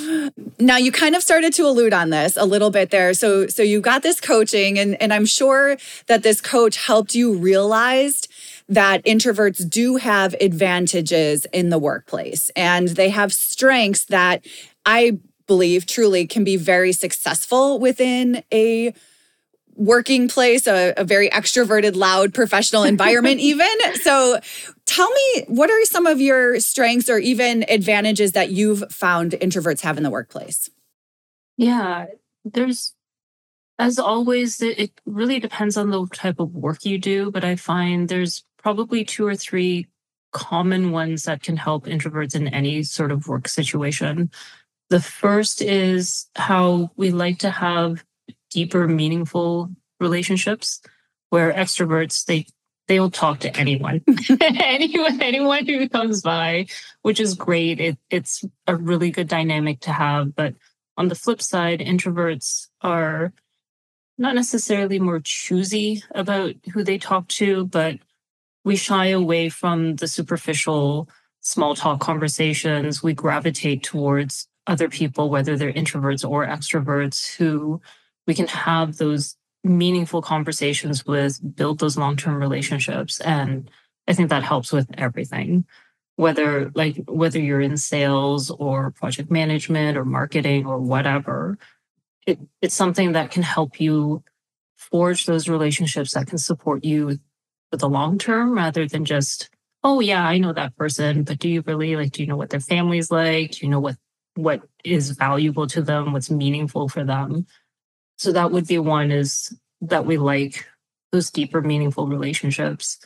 Now 0.59 0.77
you 0.77 0.91
kind 0.91 1.15
of 1.15 1.23
started 1.23 1.53
to 1.53 1.63
allude 1.63 1.93
on 1.93 2.09
this 2.09 2.37
a 2.37 2.45
little 2.45 2.69
bit 2.69 2.91
there. 2.91 3.13
So 3.13 3.47
so 3.47 3.63
you 3.63 3.81
got 3.81 4.03
this 4.03 4.19
coaching 4.19 4.79
and 4.79 4.99
and 5.01 5.13
I'm 5.13 5.25
sure 5.25 5.77
that 6.07 6.23
this 6.23 6.41
coach 6.41 6.77
helped 6.77 7.15
you 7.15 7.33
realize 7.33 8.27
that 8.67 9.03
introverts 9.05 9.69
do 9.69 9.97
have 9.97 10.35
advantages 10.41 11.45
in 11.53 11.69
the 11.69 11.77
workplace 11.77 12.49
and 12.55 12.89
they 12.89 13.09
have 13.09 13.31
strengths 13.31 14.05
that 14.05 14.45
I 14.85 15.19
believe 15.47 15.85
truly 15.85 16.25
can 16.25 16.43
be 16.43 16.57
very 16.57 16.91
successful 16.91 17.79
within 17.79 18.43
a 18.51 18.93
working 19.75 20.27
place, 20.27 20.67
a, 20.67 20.93
a 20.97 21.03
very 21.03 21.29
extroverted, 21.29 21.95
loud 21.95 22.33
professional 22.33 22.83
environment, 22.95 23.39
even. 23.39 23.67
So 24.01 24.39
tell 24.85 25.09
me, 25.09 25.45
what 25.47 25.69
are 25.69 25.85
some 25.85 26.05
of 26.05 26.21
your 26.21 26.59
strengths 26.59 27.09
or 27.09 27.17
even 27.17 27.65
advantages 27.69 28.33
that 28.33 28.51
you've 28.51 28.83
found 28.91 29.31
introverts 29.33 29.81
have 29.81 29.97
in 29.97 30.03
the 30.03 30.09
workplace? 30.09 30.69
Yeah, 31.57 32.07
there's 32.43 32.95
as 33.77 33.99
always, 33.99 34.61
it 34.61 34.91
really 35.05 35.39
depends 35.39 35.75
on 35.75 35.89
the 35.89 36.07
type 36.13 36.39
of 36.39 36.55
work 36.55 36.85
you 36.85 36.97
do, 36.97 37.29
but 37.31 37.43
I 37.43 37.55
find 37.55 38.07
there's 38.07 38.43
probably 38.57 39.03
two 39.03 39.27
or 39.27 39.35
three 39.35 39.87
common 40.31 40.91
ones 40.91 41.23
that 41.23 41.43
can 41.43 41.57
help 41.57 41.85
introverts 41.85 42.35
in 42.35 42.47
any 42.47 42.83
sort 42.83 43.11
of 43.11 43.27
work 43.27 43.47
situation. 43.47 44.31
The 44.89 45.01
first 45.01 45.61
is 45.61 46.27
how 46.35 46.91
we 46.95 47.11
like 47.11 47.39
to 47.39 47.49
have 47.49 48.05
deeper, 48.49 48.87
meaningful 48.87 49.71
relationships 49.99 50.81
where 51.29 51.51
extroverts, 51.51 52.25
they 52.25 52.45
they'll 52.87 53.11
talk 53.11 53.39
to 53.39 53.57
anyone, 53.57 54.01
anyone, 54.41 55.21
anyone 55.21 55.65
who 55.65 55.89
comes 55.89 56.21
by, 56.21 56.67
which 57.01 57.19
is 57.19 57.33
great. 57.33 57.79
It, 57.79 57.97
it's 58.09 58.43
a 58.67 58.75
really 58.75 59.11
good 59.11 59.27
dynamic 59.27 59.79
to 59.81 59.91
have. 59.91 60.35
But 60.35 60.55
on 60.97 61.07
the 61.07 61.15
flip 61.15 61.41
side, 61.41 61.79
introverts 61.79 62.67
are 62.81 63.33
not 64.17 64.35
necessarily 64.35 64.99
more 64.99 65.19
choosy 65.19 66.03
about 66.11 66.55
who 66.73 66.83
they 66.83 66.97
talk 66.97 67.27
to, 67.27 67.65
but 67.65 67.97
we 68.63 68.75
shy 68.75 69.07
away 69.07 69.49
from 69.49 69.97
the 69.97 70.07
superficial 70.07 71.09
small 71.41 71.75
talk 71.75 71.99
conversations. 71.99 73.03
We 73.03 73.13
gravitate 73.13 73.83
towards 73.83 74.47
other 74.67 74.89
people, 74.89 75.29
whether 75.29 75.57
they're 75.57 75.73
introverts 75.73 76.27
or 76.27 76.47
extroverts, 76.47 77.35
who 77.35 77.81
we 78.25 78.33
can 78.33 78.47
have 78.47 78.97
those 78.97 79.35
meaningful 79.65 80.21
conversations 80.21 81.05
with, 81.05 81.39
build 81.55 81.79
those 81.79 81.97
long 81.97 82.15
term 82.15 82.35
relationships. 82.35 83.19
And 83.21 83.69
I 84.07 84.13
think 84.13 84.29
that 84.29 84.43
helps 84.43 84.71
with 84.71 84.87
everything. 84.97 85.65
Whether 86.17 86.71
like 86.75 87.03
whether 87.07 87.39
you're 87.39 87.59
in 87.59 87.75
sales 87.75 88.49
or 88.49 88.91
project 88.91 89.29
management 89.29 89.97
or 89.97 90.05
marketing 90.05 90.65
or 90.65 90.79
whatever, 90.79 91.57
it, 92.25 92.39
it's 92.61 92.75
something 92.75 93.11
that 93.13 93.31
can 93.31 93.43
help 93.43 93.81
you 93.81 94.23
forge 94.77 95.25
those 95.25 95.49
relationships 95.49 96.13
that 96.13 96.27
can 96.27 96.37
support 96.37 96.85
you 96.85 97.19
for 97.69 97.77
the 97.77 97.89
long 97.89 98.17
term 98.17 98.53
rather 98.53 98.87
than 98.87 99.03
just, 99.03 99.49
oh 99.83 99.99
yeah, 99.99 100.25
I 100.25 100.37
know 100.37 100.53
that 100.53 100.77
person, 100.77 101.23
but 101.23 101.39
do 101.39 101.49
you 101.49 101.61
really 101.65 101.97
like 101.97 102.11
do 102.11 102.21
you 102.21 102.27
know 102.27 102.37
what 102.37 102.49
their 102.49 102.61
family's 102.61 103.11
like? 103.11 103.51
Do 103.51 103.65
you 103.65 103.69
know 103.69 103.81
what 103.81 103.97
what 104.35 104.61
is 104.85 105.11
valuable 105.11 105.67
to 105.67 105.81
them, 105.81 106.13
what's 106.13 106.31
meaningful 106.31 106.87
for 106.87 107.03
them? 107.03 107.45
So 108.17 108.31
that 108.31 108.51
would 108.51 108.67
be 108.67 108.79
one 108.79 109.11
is 109.11 109.55
that 109.81 110.05
we 110.05 110.17
like 110.17 110.65
those 111.11 111.31
deeper, 111.31 111.61
meaningful 111.61 112.07
relationships. 112.07 112.97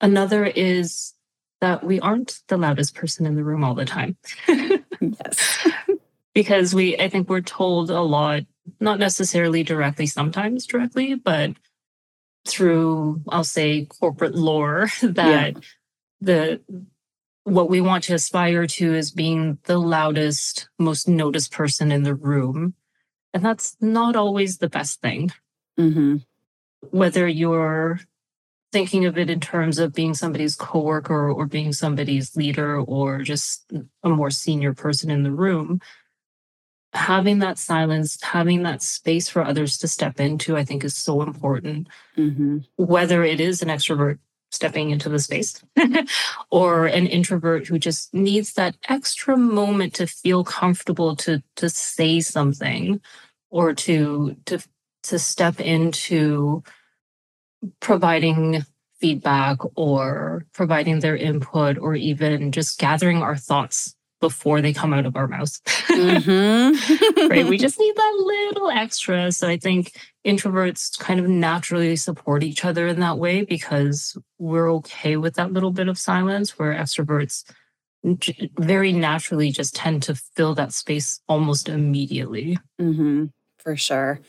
Another 0.00 0.44
is 0.44 1.14
that 1.60 1.84
we 1.84 2.00
aren't 2.00 2.40
the 2.48 2.56
loudest 2.56 2.94
person 2.94 3.26
in 3.26 3.36
the 3.36 3.44
room 3.44 3.64
all 3.64 3.74
the 3.74 3.84
time. 3.84 4.16
yes. 4.48 5.68
because 6.34 6.74
we, 6.74 6.96
I 6.98 7.08
think 7.08 7.28
we're 7.28 7.40
told 7.40 7.90
a 7.90 8.00
lot, 8.00 8.42
not 8.80 8.98
necessarily 8.98 9.62
directly, 9.62 10.06
sometimes 10.06 10.66
directly, 10.66 11.14
but 11.14 11.52
through 12.46 13.22
I'll 13.28 13.44
say 13.44 13.84
corporate 13.84 14.34
lore 14.34 14.88
that 15.02 15.54
yeah. 15.54 15.60
the 16.20 16.60
what 17.44 17.70
we 17.70 17.80
want 17.80 18.04
to 18.04 18.14
aspire 18.14 18.66
to 18.66 18.94
is 18.94 19.10
being 19.10 19.58
the 19.64 19.78
loudest, 19.78 20.68
most 20.78 21.08
noticed 21.08 21.52
person 21.52 21.90
in 21.90 22.02
the 22.02 22.14
room. 22.14 22.74
And 23.32 23.44
that's 23.44 23.76
not 23.80 24.16
always 24.16 24.58
the 24.58 24.68
best 24.68 25.00
thing. 25.00 25.30
Mm-hmm. 25.78 26.16
Whether 26.90 27.28
you're 27.28 28.00
thinking 28.72 29.04
of 29.04 29.18
it 29.18 29.28
in 29.30 29.40
terms 29.40 29.78
of 29.78 29.92
being 29.92 30.14
somebody's 30.14 30.54
coworker 30.54 31.30
or 31.30 31.46
being 31.46 31.72
somebody's 31.72 32.36
leader 32.36 32.78
or 32.78 33.20
just 33.22 33.72
a 34.02 34.08
more 34.08 34.30
senior 34.30 34.74
person 34.74 35.10
in 35.10 35.22
the 35.22 35.32
room, 35.32 35.80
having 36.92 37.38
that 37.40 37.58
silence, 37.58 38.20
having 38.22 38.62
that 38.62 38.82
space 38.82 39.28
for 39.28 39.44
others 39.44 39.78
to 39.78 39.88
step 39.88 40.20
into, 40.20 40.56
I 40.56 40.64
think 40.64 40.84
is 40.84 40.96
so 40.96 41.22
important. 41.22 41.88
Mm-hmm. 42.16 42.58
Whether 42.76 43.24
it 43.24 43.40
is 43.40 43.62
an 43.62 43.68
extrovert 43.68 44.18
stepping 44.50 44.90
into 44.90 45.08
the 45.08 45.18
space. 45.18 45.62
Or 46.50 46.86
an 46.86 47.06
introvert 47.06 47.68
who 47.68 47.78
just 47.78 48.12
needs 48.12 48.54
that 48.54 48.76
extra 48.88 49.36
moment 49.36 49.94
to 49.94 50.06
feel 50.06 50.44
comfortable 50.44 51.14
to 51.16 51.42
to 51.56 51.68
say 51.68 52.20
something 52.20 53.00
or 53.50 53.72
to 53.74 54.36
to 54.46 54.58
to 55.04 55.18
step 55.18 55.60
into 55.60 56.62
providing 57.80 58.64
feedback 59.00 59.58
or 59.76 60.44
providing 60.52 61.00
their 61.00 61.16
input 61.16 61.78
or 61.78 61.94
even 61.94 62.52
just 62.52 62.78
gathering 62.78 63.22
our 63.22 63.36
thoughts 63.36 63.94
before 64.20 64.60
they 64.60 64.72
come 64.72 64.92
out 64.92 65.06
of 65.06 65.16
our 65.16 65.26
mouths. 65.26 65.60
Mm-hmm. 65.88 67.28
right. 67.28 67.46
We 67.46 67.58
just 67.58 67.78
need 67.78 67.96
that 67.96 68.22
little 68.24 68.70
extra. 68.70 69.32
So 69.32 69.48
I 69.48 69.56
think 69.56 69.92
introverts 70.26 70.98
kind 70.98 71.20
of 71.20 71.28
naturally 71.28 71.96
support 71.96 72.42
each 72.42 72.64
other 72.64 72.86
in 72.86 73.00
that 73.00 73.18
way 73.18 73.44
because 73.44 74.16
we're 74.38 74.70
okay 74.74 75.16
with 75.16 75.34
that 75.34 75.52
little 75.52 75.72
bit 75.72 75.88
of 75.88 75.98
silence, 75.98 76.58
where 76.58 76.74
extroverts 76.74 77.44
very 78.58 78.92
naturally 78.92 79.50
just 79.50 79.74
tend 79.74 80.02
to 80.04 80.14
fill 80.14 80.54
that 80.54 80.72
space 80.72 81.20
almost 81.28 81.68
immediately. 81.68 82.58
Mm-hmm. 82.80 83.26
For 83.58 83.76
sure 83.76 84.20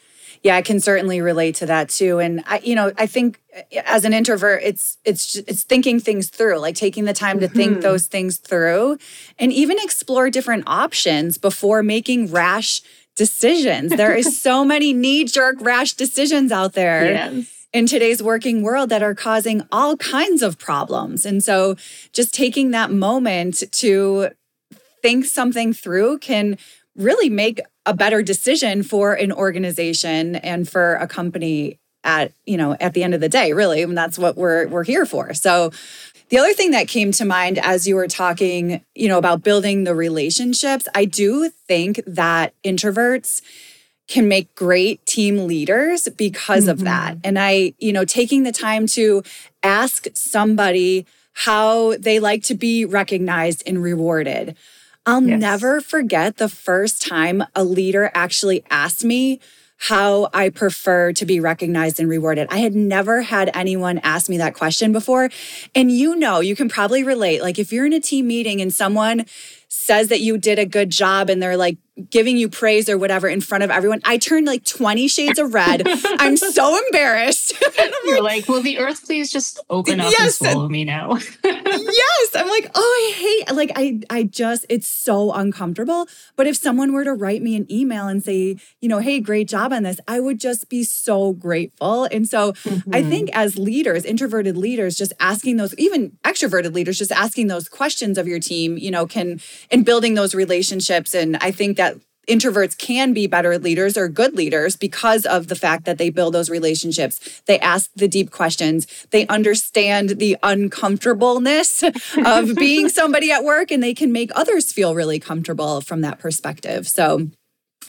yeah, 0.44 0.56
I 0.56 0.62
can 0.62 0.80
certainly 0.80 1.22
relate 1.22 1.56
to 1.56 1.66
that 1.68 1.90
too. 1.90 2.20
And 2.20 2.44
I, 2.46 2.60
you 2.60 2.76
know, 2.76 2.92
I 2.98 3.08
think 3.08 3.42
eh, 3.54 3.82
as 3.86 4.06
an 4.06 4.14
introvert, 4.14 4.62
it's 4.64 4.98
it's 5.06 5.36
it's 5.36 5.64
thinking 5.64 6.00
things 6.00 6.30
through, 6.30 6.60
like 6.60 6.76
taking 6.76 7.06
the 7.06 7.14
time 7.14 7.40
to 7.40 7.48
mm-hmm. 7.48 7.56
think 7.56 7.82
those 7.82 8.08
things 8.08 8.38
through, 8.38 8.98
and 9.40 9.52
even 9.54 9.78
explore 9.80 10.30
different 10.30 10.64
options 10.68 11.38
before 11.38 11.84
making 11.84 12.32
rash 12.32 12.82
decisions. 13.16 13.96
There 13.96 14.16
is 14.16 14.40
so 14.40 14.66
many 14.74 14.94
knee 14.94 15.26
jerk 15.26 15.58
rash 15.60 15.94
decisions 15.94 16.52
out 16.52 16.74
there. 16.74 17.06
Yes 17.06 17.58
in 17.74 17.86
today's 17.88 18.22
working 18.22 18.62
world 18.62 18.90
that 18.90 19.02
are 19.02 19.16
causing 19.16 19.66
all 19.72 19.96
kinds 19.96 20.42
of 20.42 20.60
problems. 20.60 21.26
And 21.26 21.44
so 21.44 21.78
just 22.12 22.34
taking 22.34 22.72
that 22.72 22.92
moment 22.92 23.64
to 23.72 24.30
think 25.02 25.26
something 25.26 25.74
through 25.74 26.20
can 26.20 26.58
really 27.02 27.30
make 27.30 27.60
a 27.86 27.94
better 27.94 28.22
decision 28.22 28.84
for 28.84 29.14
an 29.14 29.32
organization 29.32 30.36
and 30.36 30.70
for 30.70 30.96
a 30.96 31.08
company 31.08 31.80
at 32.04 32.32
you 32.46 32.58
know 32.58 32.76
at 32.80 32.94
the 32.94 33.04
end 33.04 33.14
of 33.14 33.22
the 33.22 33.30
day 33.30 33.54
really 33.54 33.84
and 33.84 33.98
that's 33.98 34.18
what 34.18 34.36
we're 34.36 34.68
we're 34.68 34.84
here 34.84 35.06
for. 35.06 35.34
So 35.34 35.72
the 36.30 36.38
other 36.38 36.54
thing 36.54 36.72
that 36.72 36.88
came 36.88 37.12
to 37.12 37.26
mind 37.26 37.60
as 37.60 37.88
you 37.88 37.96
were 37.96 38.08
talking 38.08 38.84
you 38.96 39.08
know 39.08 39.18
about 39.18 39.44
building 39.44 39.84
the 39.84 39.94
relationships 39.94 40.88
i 40.96 41.06
do 41.06 41.50
think 41.50 42.02
that 42.08 42.54
introverts 42.64 43.42
can 44.08 44.28
make 44.28 44.54
great 44.56 45.06
team 45.06 45.48
leaders 45.48 46.08
because 46.18 46.64
mm-hmm. 46.64 46.72
of 46.72 46.80
that. 46.82 47.18
And 47.24 47.38
i 47.38 47.74
you 47.78 47.94
know 47.94 48.06
taking 48.06 48.44
the 48.44 48.52
time 48.52 48.88
to 48.88 49.24
ask 49.62 50.08
somebody 50.16 51.06
how 51.34 51.96
they 51.98 52.20
like 52.20 52.44
to 52.44 52.56
be 52.56 52.86
recognized 52.86 53.64
and 53.66 53.82
rewarded 53.82 54.56
I'll 55.06 55.24
yes. 55.24 55.40
never 55.40 55.82
forget 55.82 56.38
the 56.38 56.50
first 56.50 57.02
time 57.02 57.44
a 57.56 57.64
leader 57.64 58.12
actually 58.14 58.64
asked 58.70 59.04
me 59.04 59.40
how 59.78 60.30
I 60.32 60.50
prefer 60.50 61.12
to 61.14 61.26
be 61.26 61.40
recognized 61.40 62.00
and 62.00 62.08
rewarded. 62.08 62.48
I 62.52 62.60
had 62.60 62.76
never 62.76 63.24
had 63.24 63.50
anyone 63.56 63.98
ask 64.04 64.30
me 64.30 64.38
that 64.38 64.54
question 64.54 64.92
before. 64.92 65.32
And 65.74 65.92
you 65.92 66.16
know, 66.16 66.40
you 66.40 66.56
can 66.56 66.70
probably 66.70 67.04
relate. 67.04 67.42
Like 67.42 67.58
if 67.58 67.74
you're 67.74 67.88
in 67.88 67.94
a 67.94 68.00
team 68.00 68.28
meeting 68.28 68.62
and 68.62 68.72
someone 68.72 69.26
says 69.74 70.10
that 70.10 70.20
you 70.20 70.38
did 70.38 70.60
a 70.60 70.66
good 70.66 70.90
job 70.90 71.30
and 71.30 71.42
they're 71.42 71.56
like 71.56 71.78
giving 72.10 72.38
you 72.38 72.50
praise 72.50 72.90
or 72.90 72.98
whatever 72.98 73.28
in 73.28 73.42
front 73.42 73.64
of 73.64 73.70
everyone, 73.70 74.02
I 74.04 74.18
turned 74.18 74.48
like 74.48 74.66
20 74.66 75.08
shades 75.08 75.40
of 75.40 75.54
red. 75.54 75.84
I'm 76.20 76.36
so 76.36 76.78
embarrassed. 76.86 77.54
You're 78.06 78.22
like, 78.22 78.48
will 78.48 78.62
the 78.62 78.80
earth 78.80 79.06
please 79.06 79.32
just 79.32 79.60
open 79.70 80.00
up 80.00 80.12
yes. 80.12 80.42
and 80.42 80.52
swallow 80.52 80.70
me 80.70 80.84
now? 80.84 81.18
yes. 81.44 82.30
I'm 82.36 82.48
like, 82.48 82.72
oh, 82.76 83.14
I 83.16 83.46
hate 83.48 83.56
like 83.56 83.72
I 83.76 84.00
I 84.10 84.24
just 84.24 84.66
it's 84.70 84.88
so 84.88 85.32
uncomfortable. 85.32 86.08
But 86.36 86.48
if 86.48 86.56
someone 86.56 86.94
were 86.94 87.04
to 87.04 87.14
write 87.14 87.42
me 87.42 87.56
an 87.56 87.72
email 87.72 88.08
and 88.08 88.24
say, 88.24 88.58
you 88.82 88.90
know, 88.90 89.00
hey, 89.00 89.20
great 89.20 89.48
job 89.48 89.72
on 89.72 89.84
this, 89.84 90.00
I 90.08 90.20
would 90.20 90.40
just 90.40 90.70
be 90.70 90.84
so 90.84 91.34
grateful. 91.34 92.06
And 92.06 92.28
so 92.28 92.54
mm-hmm. 92.54 92.96
I 92.96 93.04
think 93.04 93.30
as 93.34 93.58
leaders, 93.58 94.06
introverted 94.06 94.58
leaders, 94.58 94.96
just 94.96 95.14
asking 95.20 95.58
those, 95.58 95.76
even 95.76 96.18
extroverted 96.24 96.74
leaders, 96.74 96.98
just 96.98 97.12
asking 97.12 97.48
those 97.48 97.70
questions 97.70 98.18
of 98.18 98.28
your 98.28 98.40
team, 98.40 98.78
you 98.78 98.92
know, 98.92 99.06
can 99.06 99.40
and 99.70 99.86
building 99.86 100.14
those 100.14 100.34
relationships. 100.34 101.14
And 101.14 101.38
I 101.38 101.52
think 101.52 101.78
that 101.78 101.98
introverts 102.28 102.78
can 102.78 103.14
be 103.14 103.28
better 103.28 103.58
leaders 103.58 103.98
or 103.98 104.08
good 104.08 104.34
leaders 104.34 104.76
because 104.76 105.26
of 105.26 105.48
the 105.48 105.56
fact 105.56 105.86
that 105.86 105.98
they 105.98 106.10
build 106.10 106.34
those 106.34 106.50
relationships. 106.50 107.42
They 107.46 107.60
ask 107.60 107.90
the 107.96 108.08
deep 108.08 108.32
questions. 108.32 108.88
They 109.12 109.28
understand 109.28 110.12
the 110.12 110.38
uncomfortableness 110.44 111.84
of 112.26 112.56
being 112.56 112.90
somebody 112.90 113.32
at 113.32 113.44
work 113.44 113.72
and 113.72 113.82
they 113.82 113.94
can 113.94 114.12
make 114.12 114.32
others 114.36 114.72
feel 114.72 114.96
really 114.96 115.20
comfortable 115.20 115.82
from 115.82 116.02
that 116.02 116.20
perspective. 116.20 116.88
So, 116.88 117.28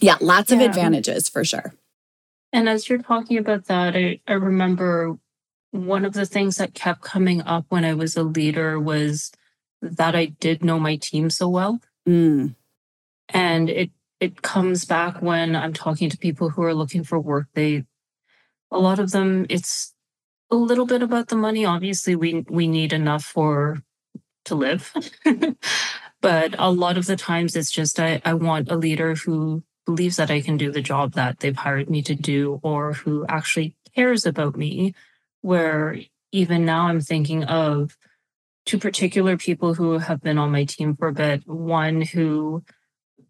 yeah, 0.01 0.17
lots 0.21 0.51
yeah. 0.51 0.57
of 0.57 0.63
advantages 0.63 1.29
for 1.29 1.45
sure. 1.45 1.75
And 2.53 2.69
as 2.69 2.89
you're 2.89 2.99
talking 2.99 3.39
about 3.39 3.67
that, 3.67 3.97
I, 3.97 4.21
I 4.27 4.35
remember 4.35 5.17
one 5.71 6.05
of 6.05 6.13
the 6.13 6.27
things 6.27 6.57
that 6.57 6.75
kept 6.75 7.01
coming 7.01 7.43
up 7.43 7.65
when 7.71 7.85
I 7.85 7.95
was 7.95 8.17
a 8.17 8.23
leader 8.23 8.79
was 8.79 9.33
that 9.83 10.15
I 10.15 10.27
did 10.27 10.65
know 10.65 10.79
my 10.79 10.97
team 10.97 11.29
so 11.29 11.49
well. 11.49 11.81
Mm. 12.09 12.55
And 13.29 13.69
it 13.69 13.91
it 14.21 14.41
comes 14.41 14.85
back 14.85 15.21
when 15.21 15.57
I'm 15.57 15.73
talking 15.73 16.09
to 16.09 16.17
people 16.17 16.51
who 16.51 16.63
are 16.63 16.75
looking 16.75 17.03
for 17.03 17.19
work. 17.19 17.49
They, 17.55 17.85
a 18.71 18.79
lot 18.79 19.01
of 19.01 19.11
them, 19.11 19.47
it's 19.51 19.93
a 20.49 20.55
little 20.55 20.87
bit 20.87 21.03
about 21.03 21.27
the 21.27 21.37
money. 21.37 21.65
Obviously, 21.65 22.15
we 22.15 22.45
we 22.49 22.69
need 22.69 22.93
enough 22.93 23.25
for 23.25 23.83
to 24.45 24.55
live, 24.55 24.93
but 26.21 26.55
a 26.59 26.71
lot 26.71 26.97
of 26.97 27.07
the 27.07 27.17
times 27.17 27.57
it's 27.57 27.71
just 27.71 27.99
I, 27.99 28.23
I 28.25 28.35
want 28.35 28.71
a 28.71 28.77
leader 28.77 29.15
who 29.17 29.65
believes 29.87 30.17
that 30.17 30.31
I 30.31 30.41
can 30.41 30.57
do 30.57 30.71
the 30.71 30.83
job 30.83 31.15
that 31.15 31.41
they've 31.41 31.57
hired 31.57 31.91
me 31.91 32.03
to 32.03 32.15
do, 32.15 32.61
or 32.63 32.93
who 32.93 33.27
actually 33.29 33.75
cares 33.95 34.25
about 34.25 34.57
me. 34.57 34.95
Where 35.41 35.99
even 36.31 36.65
now 36.65 36.87
I'm 36.87 37.01
thinking 37.01 37.43
of 37.45 37.97
two 38.65 38.79
particular 38.79 39.37
people 39.37 39.75
who 39.75 39.99
have 39.99 40.21
been 40.21 40.39
on 40.39 40.53
my 40.53 40.65
team 40.65 40.97
for 40.97 41.09
a 41.09 41.13
bit. 41.13 41.47
One 41.47 42.01
who 42.01 42.65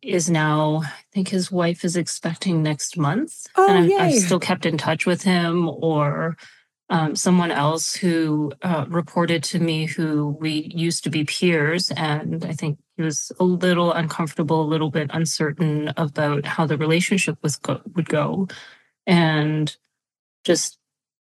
is 0.03 0.29
now, 0.29 0.83
I 0.85 0.93
think 1.13 1.29
his 1.29 1.51
wife 1.51 1.85
is 1.85 1.97
expecting 1.97 2.63
next 2.63 2.99
month. 2.99 3.47
Oh, 3.57 3.69
and 3.69 3.93
I've, 3.93 4.01
I've 4.01 4.15
still 4.21 4.41
kept 4.41 4.67
in 4.67 4.77
touch 4.77 5.07
with 5.07 5.23
him 5.23 5.69
or 5.69 6.37
um, 6.91 7.17
someone 7.17 7.51
else 7.51 7.95
who 7.95 8.53
uh, 8.63 8.85
reported 8.89 9.43
to 9.45 9.59
me 9.59 9.87
who 9.87 10.37
we 10.41 10.71
used 10.75 11.05
to 11.05 11.11
be 11.11 11.25
peers. 11.25 11.91
And 11.97 12.45
I 12.45 12.53
think 12.53 12.79
he 12.97 13.03
was 13.03 13.33
a 13.41 13.45
little 13.45 13.93
uncomfortable, 13.93 14.63
a 14.63 14.69
little 14.69 14.91
bit 14.91 15.11
uncertain 15.15 15.93
about 15.97 16.45
how 16.45 16.67
the 16.67 16.77
relationship 16.77 17.39
was 17.43 17.57
go- 17.57 17.81
would 17.95 18.09
go. 18.09 18.49
And 19.07 19.75
just 20.45 20.79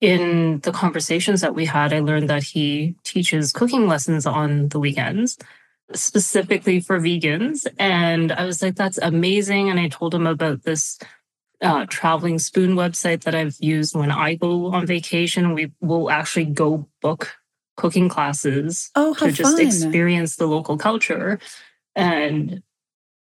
in 0.01 0.61
the 0.61 0.73
conversations 0.73 1.41
that 1.41 1.55
we 1.55 1.65
had, 1.65 1.93
I 1.93 2.01
learned 2.01 2.31
that 2.31 2.43
he 2.43 2.95
teaches 3.05 3.53
cooking 3.53 3.87
lessons 3.87 4.27
on 4.27 4.69
the 4.69 4.79
weekends 4.79 5.39
specifically 5.95 6.81
for 6.81 7.01
vegans. 7.01 7.67
And 7.79 8.33
I 8.33 8.45
was 8.45 8.63
like, 8.63 8.77
that's 8.77 8.99
amazing. 8.99 9.71
And 9.71 9.81
I 9.81 9.89
told 9.89 10.15
him 10.15 10.27
about 10.27 10.63
this 10.63 10.99
uh, 11.63 11.87
traveling 11.89 12.39
spoon 12.39 12.75
website 12.75 13.23
that 13.23 13.35
I've 13.35 13.57
used 13.59 13.97
when 13.97 14.11
I 14.11 14.35
go 14.35 14.67
on 14.67 14.87
vacation. 14.87 15.55
We 15.55 15.73
will 15.81 16.11
actually 16.11 16.45
go 16.47 16.87
book 17.01 17.37
cooking 17.77 18.09
classes 18.09 18.91
oh, 18.95 19.15
to 19.15 19.33
just 19.33 19.57
fun. 19.57 19.67
experience 19.67 20.37
the 20.37 20.47
local 20.47 20.77
culture. 20.77 21.39
And 21.97 22.63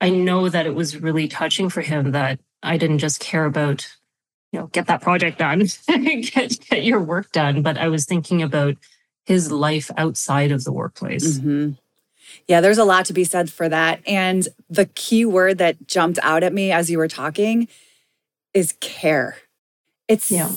I 0.02 0.10
know 0.10 0.50
that 0.50 0.66
it 0.66 0.76
was 0.76 0.98
really 0.98 1.28
touching 1.28 1.70
for 1.70 1.82
him 1.82 2.12
that 2.12 2.40
I 2.62 2.78
didn't 2.78 3.00
just 3.00 3.20
care 3.20 3.46
about, 3.46 3.88
you 4.58 4.63
know, 4.63 4.67
get 4.67 4.88
that 4.88 5.02
project 5.02 5.38
done, 5.38 5.67
get, 5.88 6.60
get 6.70 6.84
your 6.84 7.00
work 7.00 7.32
done, 7.32 7.62
but 7.62 7.78
I 7.78 7.89
was 7.89 8.06
thinking 8.06 8.41
about 8.41 8.76
his 9.24 9.52
life 9.52 9.91
outside 9.98 10.52
of 10.52 10.63
the 10.63 10.72
workplace. 10.72 11.38
Mm-hmm. 11.38 11.74
Yeah, 12.48 12.62
there's 12.62 12.80
a 12.80 12.84
lot 12.84 13.06
to 13.06 13.13
be 13.13 13.24
said 13.24 13.52
for 13.52 13.70
that. 13.70 14.02
And 14.08 14.48
the 14.70 14.88
key 14.88 15.26
word 15.26 15.60
that 15.60 15.88
jumped 15.88 16.17
out 16.24 16.43
at 16.43 16.54
me 16.54 16.72
as 16.72 16.89
you 16.89 16.98
were 16.98 17.08
talking 17.08 17.67
is 18.54 18.74
care. 18.80 19.38
It's 20.08 20.32
yeah. 20.32 20.52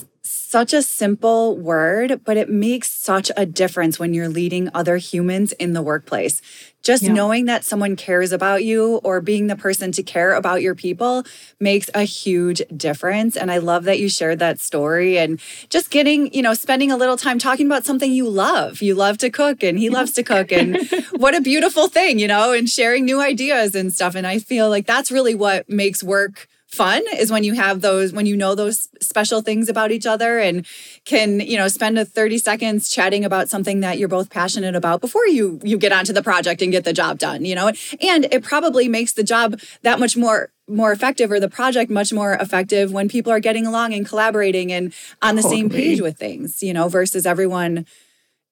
Such 0.50 0.72
a 0.72 0.82
simple 0.82 1.56
word, 1.56 2.22
but 2.24 2.36
it 2.36 2.50
makes 2.50 2.90
such 2.90 3.30
a 3.36 3.46
difference 3.46 4.00
when 4.00 4.12
you're 4.12 4.28
leading 4.28 4.68
other 4.74 4.96
humans 4.96 5.52
in 5.52 5.74
the 5.74 5.80
workplace. 5.80 6.42
Just 6.82 7.04
yeah. 7.04 7.12
knowing 7.12 7.44
that 7.44 7.62
someone 7.62 7.94
cares 7.94 8.32
about 8.32 8.64
you 8.64 8.96
or 9.04 9.20
being 9.20 9.46
the 9.46 9.54
person 9.54 9.92
to 9.92 10.02
care 10.02 10.34
about 10.34 10.60
your 10.60 10.74
people 10.74 11.22
makes 11.60 11.88
a 11.94 12.02
huge 12.02 12.62
difference. 12.76 13.36
And 13.36 13.48
I 13.52 13.58
love 13.58 13.84
that 13.84 14.00
you 14.00 14.08
shared 14.08 14.40
that 14.40 14.58
story 14.58 15.18
and 15.18 15.40
just 15.68 15.90
getting, 15.90 16.34
you 16.34 16.42
know, 16.42 16.54
spending 16.54 16.90
a 16.90 16.96
little 16.96 17.16
time 17.16 17.38
talking 17.38 17.66
about 17.66 17.84
something 17.84 18.10
you 18.10 18.28
love. 18.28 18.82
You 18.82 18.96
love 18.96 19.18
to 19.18 19.30
cook 19.30 19.62
and 19.62 19.78
he 19.78 19.84
yeah. 19.84 19.92
loves 19.92 20.10
to 20.14 20.24
cook. 20.24 20.50
And 20.50 20.78
what 21.12 21.36
a 21.36 21.40
beautiful 21.40 21.86
thing, 21.86 22.18
you 22.18 22.26
know, 22.26 22.52
and 22.52 22.68
sharing 22.68 23.04
new 23.04 23.20
ideas 23.20 23.76
and 23.76 23.92
stuff. 23.92 24.16
And 24.16 24.26
I 24.26 24.40
feel 24.40 24.68
like 24.68 24.86
that's 24.86 25.12
really 25.12 25.36
what 25.36 25.68
makes 25.68 26.02
work 26.02 26.48
fun 26.70 27.02
is 27.16 27.33
when 27.33 27.42
you 27.42 27.54
have 27.54 27.80
those 27.80 28.12
when 28.12 28.26
you 28.26 28.37
know 28.37 28.54
those 28.54 28.88
special 29.00 29.42
things 29.42 29.68
about 29.68 29.90
each 29.90 30.06
other 30.06 30.38
and 30.38 30.64
can 31.04 31.40
you 31.40 31.56
know 31.56 31.66
spend 31.66 31.98
a 31.98 32.04
30 32.04 32.38
seconds 32.38 32.88
chatting 32.88 33.24
about 33.24 33.48
something 33.48 33.80
that 33.80 33.98
you're 33.98 34.09
both 34.09 34.30
passionate 34.30 34.76
about 34.76 35.00
before 35.00 35.26
you 35.26 35.59
you 35.64 35.76
get 35.76 35.90
onto 35.90 36.12
the 36.12 36.22
project 36.22 36.62
and 36.62 36.70
get 36.70 36.85
the 36.85 36.92
job 36.92 37.18
done 37.18 37.44
you 37.44 37.56
know 37.56 37.72
and 38.00 38.26
it 38.30 38.44
probably 38.44 38.88
makes 38.88 39.14
the 39.14 39.24
job 39.24 39.59
that 39.83 39.98
much 39.98 40.16
more 40.16 40.52
more 40.68 40.92
effective 40.92 41.33
or 41.33 41.40
the 41.40 41.48
project 41.48 41.90
much 41.90 42.12
more 42.12 42.35
effective 42.35 42.92
when 42.92 43.09
people 43.09 43.33
are 43.33 43.40
getting 43.40 43.66
along 43.66 43.92
and 43.92 44.06
collaborating 44.06 44.70
and 44.70 44.94
on 45.22 45.35
the 45.35 45.42
totally. 45.42 45.62
same 45.62 45.70
page 45.70 46.00
with 46.00 46.16
things 46.16 46.62
you 46.62 46.72
know 46.72 46.88
versus 46.88 47.26
everyone 47.26 47.85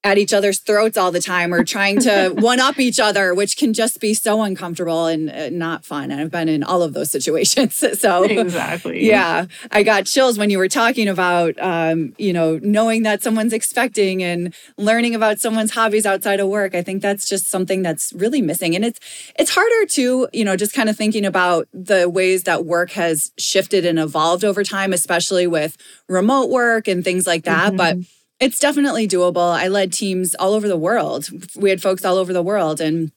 at 0.04 0.16
each 0.16 0.32
other's 0.32 0.60
throats 0.60 0.96
all 0.96 1.10
the 1.10 1.20
time 1.20 1.52
or 1.52 1.64
trying 1.64 1.98
to 1.98 2.30
one 2.38 2.60
up 2.60 2.78
each 2.78 3.00
other, 3.00 3.34
which 3.34 3.56
can 3.56 3.72
just 3.72 4.00
be 4.00 4.14
so 4.14 4.42
uncomfortable 4.42 5.06
and 5.06 5.28
uh, 5.28 5.48
not 5.50 5.84
fun. 5.84 6.10
And 6.10 6.20
I've 6.20 6.30
been 6.30 6.48
in 6.48 6.62
all 6.62 6.82
of 6.82 6.92
those 6.94 7.10
situations. 7.10 7.84
So, 7.98 8.22
exactly. 8.22 9.08
Yeah. 9.08 9.46
I 9.72 9.82
got 9.82 10.06
chills 10.06 10.38
when 10.38 10.50
you 10.50 10.58
were 10.58 10.68
talking 10.68 11.08
about, 11.08 11.54
um, 11.58 12.14
you 12.16 12.32
know, 12.32 12.60
knowing 12.62 13.02
that 13.02 13.22
someone's 13.22 13.52
expecting 13.52 14.22
and 14.22 14.54
learning 14.76 15.14
about 15.14 15.40
someone's 15.40 15.72
hobbies 15.72 16.06
outside 16.06 16.38
of 16.38 16.48
work. 16.48 16.74
I 16.74 16.82
think 16.82 17.02
that's 17.02 17.28
just 17.28 17.50
something 17.50 17.82
that's 17.82 18.12
really 18.12 18.40
missing. 18.40 18.76
And 18.76 18.84
it's, 18.84 19.00
it's 19.36 19.50
harder 19.50 19.86
to, 19.86 20.28
you 20.32 20.44
know, 20.44 20.54
just 20.54 20.74
kind 20.74 20.88
of 20.88 20.96
thinking 20.96 21.24
about 21.24 21.66
the 21.72 22.08
ways 22.08 22.44
that 22.44 22.66
work 22.66 22.90
has 22.92 23.32
shifted 23.38 23.84
and 23.84 23.98
evolved 23.98 24.44
over 24.44 24.62
time, 24.62 24.92
especially 24.92 25.46
with 25.46 25.76
remote 26.08 26.50
work 26.50 26.86
and 26.86 27.02
things 27.02 27.26
like 27.26 27.44
that. 27.44 27.68
Mm-hmm. 27.68 27.76
But 27.76 27.96
it's 28.40 28.58
definitely 28.58 29.08
doable. 29.08 29.52
I 29.52 29.68
led 29.68 29.92
teams 29.92 30.34
all 30.36 30.54
over 30.54 30.68
the 30.68 30.76
world. 30.76 31.28
We 31.56 31.70
had 31.70 31.82
folks 31.82 32.04
all 32.04 32.16
over 32.16 32.32
the 32.32 32.42
world, 32.42 32.80
and 32.80 33.12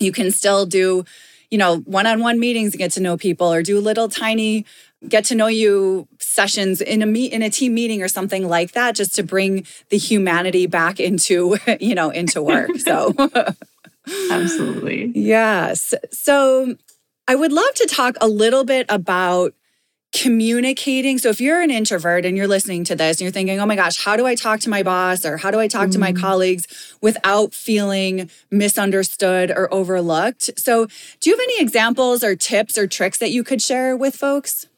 you 0.00 0.12
can 0.12 0.30
still 0.30 0.66
do, 0.66 1.04
you 1.50 1.58
know, 1.58 1.78
one 1.80 2.06
on 2.06 2.20
one 2.20 2.40
meetings 2.40 2.72
to 2.72 2.78
get 2.78 2.90
to 2.92 3.00
know 3.00 3.16
people 3.16 3.52
or 3.52 3.62
do 3.62 3.78
little 3.80 4.08
tiny 4.08 4.64
get 5.08 5.24
to 5.26 5.34
know 5.34 5.46
you 5.46 6.08
sessions 6.18 6.80
in 6.80 7.02
a 7.02 7.06
meet 7.06 7.32
in 7.32 7.42
a 7.42 7.50
team 7.50 7.74
meeting 7.74 8.02
or 8.02 8.08
something 8.08 8.48
like 8.48 8.72
that 8.72 8.94
just 8.94 9.14
to 9.14 9.22
bring 9.22 9.66
the 9.90 9.98
humanity 9.98 10.66
back 10.66 10.98
into 10.98 11.58
you 11.80 11.94
know 11.94 12.10
into 12.10 12.42
work 12.42 12.76
so 12.78 13.14
absolutely 14.30 15.12
yes 15.14 15.94
so 16.10 16.76
i 17.28 17.34
would 17.34 17.52
love 17.52 17.74
to 17.74 17.86
talk 17.86 18.16
a 18.20 18.28
little 18.28 18.64
bit 18.64 18.86
about 18.88 19.54
communicating. 20.14 21.18
So 21.18 21.28
if 21.28 21.40
you're 21.40 21.60
an 21.60 21.72
introvert 21.72 22.24
and 22.24 22.36
you're 22.36 22.46
listening 22.46 22.84
to 22.84 22.94
this 22.94 23.16
and 23.18 23.22
you're 23.22 23.32
thinking, 23.32 23.58
oh 23.58 23.66
my 23.66 23.74
gosh, 23.74 24.02
how 24.02 24.16
do 24.16 24.26
I 24.26 24.36
talk 24.36 24.60
to 24.60 24.70
my 24.70 24.84
boss 24.84 25.26
or 25.26 25.36
how 25.36 25.50
do 25.50 25.58
I 25.58 25.66
talk 25.66 25.82
mm-hmm. 25.82 25.90
to 25.90 25.98
my 25.98 26.12
mm-hmm. 26.12 26.22
colleagues 26.22 26.96
without 27.02 27.52
feeling 27.52 28.30
misunderstood 28.48 29.50
or 29.50 29.72
overlooked? 29.74 30.56
So 30.56 30.86
do 31.18 31.30
you 31.30 31.36
have 31.36 31.42
any 31.42 31.60
examples 31.60 32.22
or 32.22 32.36
tips 32.36 32.78
or 32.78 32.86
tricks 32.86 33.18
that 33.18 33.32
you 33.32 33.42
could 33.42 33.60
share 33.60 33.96
with 33.96 34.14
folks? 34.14 34.68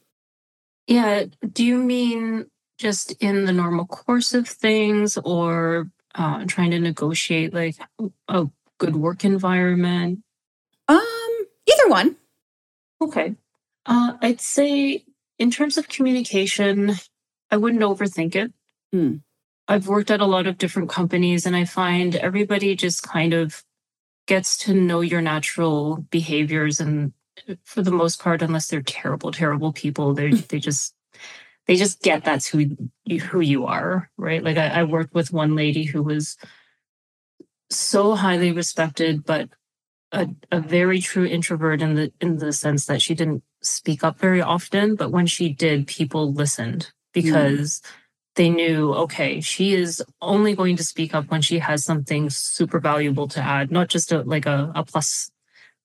Yeah. 0.87 1.27
Do 1.53 1.65
you 1.65 1.79
mean 1.79 2.47
just 2.79 3.13
in 3.21 3.45
the 3.45 3.53
normal 3.53 3.85
course 3.85 4.33
of 4.33 4.49
things 4.49 5.19
or 5.19 5.91
uh, 6.15 6.45
trying 6.47 6.71
to 6.71 6.81
negotiate 6.81 7.53
like 7.53 7.77
a 8.29 8.47
good 8.79 8.97
work 8.97 9.23
environment? 9.23 10.21
Um, 10.89 11.47
either 11.67 11.89
one. 11.89 12.17
Okay. 13.03 13.35
Uh, 13.85 14.15
I'd 14.23 14.41
say 14.41 15.05
In 15.39 15.51
terms 15.51 15.77
of 15.77 15.89
communication, 15.89 16.93
I 17.51 17.57
wouldn't 17.57 17.83
overthink 17.83 18.35
it. 18.35 18.53
Mm. 18.95 19.21
I've 19.69 19.89
worked 19.89 20.11
at 20.11 20.21
a 20.21 20.27
lot 20.27 20.47
of 20.47 20.59
different 20.59 20.89
companies 20.89 21.45
and 21.45 21.57
I 21.57 21.65
find 21.65 22.15
everybody 22.17 22.77
just 22.77 23.03
kind 23.03 23.35
of 23.35 23.65
gets 24.27 24.57
to 24.59 24.75
know 24.75 25.01
your 25.01 25.21
natural 25.21 26.07
behaviors 26.11 26.81
and 26.81 27.13
for 27.65 27.83
the 27.83 27.91
most 27.91 28.21
part 28.21 28.43
unless 28.43 28.67
they're 28.67 28.83
terrible 28.83 29.31
terrible 29.31 29.73
people 29.73 30.15
they 30.15 30.31
they 30.31 30.59
just 30.59 30.95
they 31.67 31.77
just 31.77 32.03
get 32.03 32.25
that's 32.25 32.47
who 32.47 32.77
you, 33.05 33.21
who 33.21 33.41
you 33.41 33.67
are 33.67 34.11
right 34.17 34.43
like 34.43 34.57
I, 34.57 34.69
I 34.69 34.83
worked 34.85 35.15
with 35.15 35.33
one 35.33 35.55
lady 35.55 35.85
who 35.85 36.03
was 36.03 36.37
so 37.71 38.15
highly 38.15 38.53
respected 38.53 39.25
but 39.25 39.49
a, 40.13 40.29
a 40.51 40.61
very 40.61 41.01
true 41.01 41.27
introvert 41.27 41.83
in 41.83 41.95
the 41.95 42.13
in 42.21 42.39
the 42.39 42.53
sense 42.53 42.87
that 42.87 43.03
she 43.03 43.15
didn't 43.15 43.43
speak 43.67 44.05
up 44.05 44.19
very 44.19 44.41
often 44.41 44.95
but 44.95 45.11
when 45.11 45.27
she 45.27 45.49
did 45.49 45.87
people 45.87 46.33
listened 46.33 46.87
mm. 46.87 46.91
because 47.13 47.81
mm 47.81 47.91
they 48.37 48.51
knew, 48.51 48.93
okay, 48.95 49.41
she 49.41 49.75
is 49.75 50.03
only 50.23 50.55
going 50.55 50.77
to 50.77 50.85
speak 50.85 51.15
up 51.15 51.31
when 51.31 51.43
she 51.43 51.59
has 51.59 51.85
something 51.85 52.31
super 52.31 52.79
valuable 52.79 53.27
to 53.29 53.41
add, 53.41 53.71
not 53.71 53.89
just 53.89 54.13
a, 54.13 54.23
like 54.23 54.47
a, 54.47 54.71
a 54.75 54.85
plus 54.85 55.31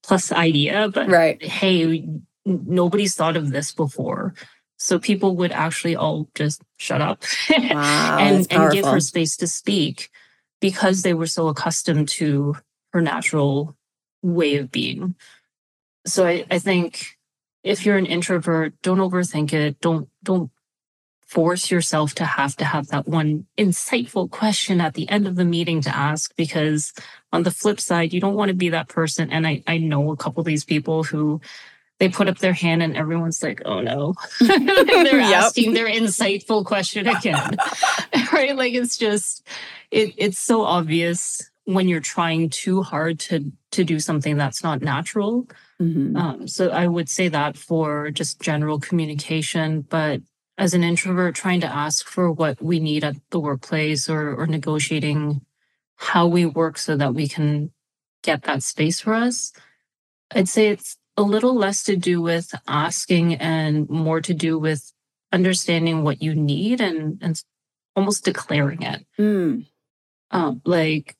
plus 0.03 0.31
idea, 0.31 0.89
but 0.93 1.09
right. 1.09 1.41
hey, 1.41 2.07
nobody's 2.45 3.15
thought 3.15 3.37
of 3.37 3.51
this 3.51 3.71
before. 3.71 4.33
So 4.77 4.99
people 4.99 5.35
would 5.37 5.51
actually 5.51 5.95
all 5.95 6.27
just 6.35 6.61
shut 6.77 7.01
up 7.01 7.23
wow, 7.49 8.17
and, 8.19 8.47
and 8.51 8.71
give 8.71 8.85
her 8.85 8.99
space 8.99 9.37
to 9.37 9.47
speak 9.47 10.09
because 10.59 11.03
they 11.03 11.13
were 11.13 11.27
so 11.27 11.47
accustomed 11.47 12.09
to 12.09 12.55
her 12.93 13.01
natural 13.01 13.75
way 14.23 14.57
of 14.57 14.71
being. 14.71 15.15
So 16.05 16.25
I, 16.25 16.45
I 16.49 16.59
think 16.59 17.17
if 17.63 17.85
you're 17.85 17.97
an 17.97 18.05
introvert, 18.05 18.73
don't 18.81 18.99
overthink 18.99 19.53
it. 19.53 19.79
Don't 19.81 20.09
don't 20.23 20.51
force 21.31 21.71
yourself 21.71 22.13
to 22.15 22.25
have 22.25 22.57
to 22.57 22.65
have 22.65 22.87
that 22.87 23.07
one 23.07 23.45
insightful 23.57 24.29
question 24.29 24.81
at 24.81 24.95
the 24.95 25.07
end 25.07 25.25
of 25.25 25.37
the 25.37 25.45
meeting 25.45 25.79
to 25.79 25.95
ask 25.95 26.35
because 26.35 26.91
on 27.31 27.43
the 27.43 27.51
flip 27.51 27.79
side 27.79 28.11
you 28.11 28.19
don't 28.19 28.35
want 28.35 28.49
to 28.49 28.53
be 28.53 28.67
that 28.67 28.89
person 28.89 29.31
and 29.31 29.47
i, 29.47 29.63
I 29.65 29.77
know 29.77 30.11
a 30.11 30.17
couple 30.17 30.41
of 30.41 30.45
these 30.45 30.65
people 30.65 31.05
who 31.05 31.39
they 31.99 32.09
put 32.09 32.27
up 32.27 32.39
their 32.39 32.51
hand 32.51 32.83
and 32.83 32.97
everyone's 32.97 33.41
like 33.41 33.61
oh 33.63 33.79
no 33.79 34.13
they're 34.41 34.59
yep. 34.59 35.43
asking 35.43 35.73
their 35.73 35.87
insightful 35.87 36.65
question 36.65 37.07
again 37.07 37.55
right 38.33 38.57
like 38.57 38.73
it's 38.73 38.97
just 38.97 39.47
it, 39.89 40.13
it's 40.17 40.37
so 40.37 40.63
obvious 40.63 41.49
when 41.63 41.87
you're 41.87 42.01
trying 42.01 42.49
too 42.49 42.81
hard 42.81 43.19
to 43.19 43.53
to 43.71 43.85
do 43.85 44.01
something 44.01 44.35
that's 44.35 44.63
not 44.63 44.81
natural 44.81 45.47
mm-hmm. 45.81 46.15
um, 46.15 46.47
so 46.47 46.69
i 46.69 46.85
would 46.87 47.09
say 47.09 47.27
that 47.27 47.57
for 47.57 48.11
just 48.11 48.39
general 48.39 48.79
communication 48.79 49.81
but 49.81 50.21
as 50.61 50.75
an 50.75 50.83
introvert 50.83 51.33
trying 51.33 51.59
to 51.59 51.67
ask 51.67 52.05
for 52.05 52.31
what 52.31 52.61
we 52.61 52.79
need 52.79 53.03
at 53.03 53.15
the 53.31 53.39
workplace 53.39 54.07
or, 54.07 54.35
or 54.35 54.45
negotiating 54.45 55.41
how 55.95 56.27
we 56.27 56.45
work 56.45 56.77
so 56.77 56.95
that 56.95 57.15
we 57.15 57.27
can 57.27 57.71
get 58.21 58.43
that 58.43 58.61
space 58.63 58.99
for 58.99 59.13
us, 59.13 59.53
I'd 60.33 60.49
say 60.49 60.69
it's 60.69 60.97
a 61.17 61.23
little 61.23 61.55
less 61.55 61.83
to 61.85 61.95
do 61.95 62.21
with 62.21 62.53
asking 62.67 63.35
and 63.35 63.89
more 63.89 64.21
to 64.21 64.33
do 64.33 64.59
with 64.59 64.93
understanding 65.31 66.03
what 66.03 66.21
you 66.21 66.35
need 66.35 66.79
and, 66.79 67.17
and 67.21 67.41
almost 67.95 68.23
declaring 68.23 68.83
it. 68.83 69.05
Mm. 69.19 69.65
Um, 70.31 70.61
like 70.63 71.15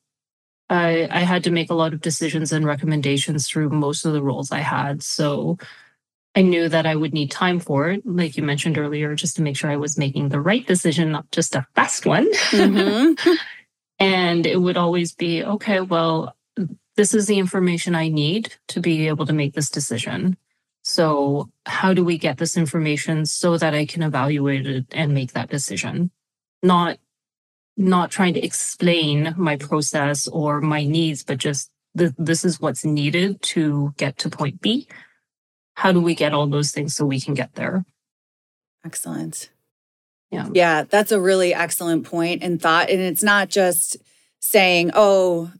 I, 0.72 1.08
I 1.10 1.20
had 1.20 1.44
to 1.44 1.50
make 1.50 1.70
a 1.70 1.74
lot 1.74 1.92
of 1.92 2.00
decisions 2.00 2.52
and 2.52 2.64
recommendations 2.64 3.46
through 3.46 3.70
most 3.70 4.04
of 4.04 4.12
the 4.12 4.22
roles 4.22 4.52
I 4.52 4.60
had. 4.60 5.02
So 5.02 5.58
I 6.34 6.42
knew 6.42 6.68
that 6.68 6.86
I 6.86 6.96
would 6.96 7.12
need 7.12 7.30
time 7.30 7.60
for 7.60 7.90
it, 7.90 8.06
like 8.06 8.36
you 8.36 8.42
mentioned 8.42 8.78
earlier, 8.78 9.14
just 9.14 9.36
to 9.36 9.42
make 9.42 9.56
sure 9.56 9.70
I 9.70 9.76
was 9.76 9.98
making 9.98 10.30
the 10.30 10.40
right 10.40 10.66
decision, 10.66 11.12
not 11.12 11.30
just 11.30 11.54
a 11.54 11.66
fast 11.74 12.06
one. 12.06 12.32
Mm-hmm. 12.32 13.32
and 13.98 14.46
it 14.46 14.60
would 14.60 14.76
always 14.78 15.12
be 15.12 15.44
okay, 15.44 15.80
well, 15.80 16.34
this 16.96 17.14
is 17.14 17.26
the 17.26 17.38
information 17.38 17.94
I 17.94 18.08
need 18.08 18.54
to 18.68 18.80
be 18.80 19.08
able 19.08 19.26
to 19.26 19.32
make 19.32 19.54
this 19.54 19.70
decision. 19.70 20.36
So, 20.84 21.50
how 21.64 21.94
do 21.94 22.04
we 22.04 22.18
get 22.18 22.38
this 22.38 22.56
information 22.56 23.24
so 23.24 23.56
that 23.56 23.74
I 23.74 23.86
can 23.86 24.02
evaluate 24.02 24.66
it 24.66 24.86
and 24.90 25.14
make 25.14 25.32
that 25.32 25.48
decision? 25.48 26.10
Not 26.62 26.98
not 27.76 28.10
trying 28.10 28.34
to 28.34 28.44
explain 28.44 29.34
my 29.36 29.56
process 29.56 30.28
or 30.28 30.60
my 30.60 30.84
needs, 30.84 31.24
but 31.24 31.38
just 31.38 31.70
the, 31.94 32.14
this 32.18 32.44
is 32.44 32.60
what's 32.60 32.84
needed 32.84 33.40
to 33.42 33.92
get 33.96 34.18
to 34.18 34.30
point 34.30 34.60
B 34.60 34.86
how 35.74 35.92
do 35.92 36.00
we 36.00 36.14
get 36.14 36.32
all 36.32 36.46
those 36.46 36.70
things 36.70 36.94
so 36.94 37.04
we 37.04 37.20
can 37.20 37.34
get 37.34 37.54
there? 37.54 37.84
Excellent. 38.84 39.50
Yeah. 40.30 40.48
Yeah, 40.52 40.84
that's 40.84 41.12
a 41.12 41.20
really 41.20 41.52
excellent 41.52 42.06
point 42.06 42.42
and 42.42 42.60
thought. 42.60 42.90
And 42.90 43.00
it's 43.00 43.22
not 43.22 43.48
just 43.48 43.96
saying, 44.40 44.90
oh, 44.94 45.52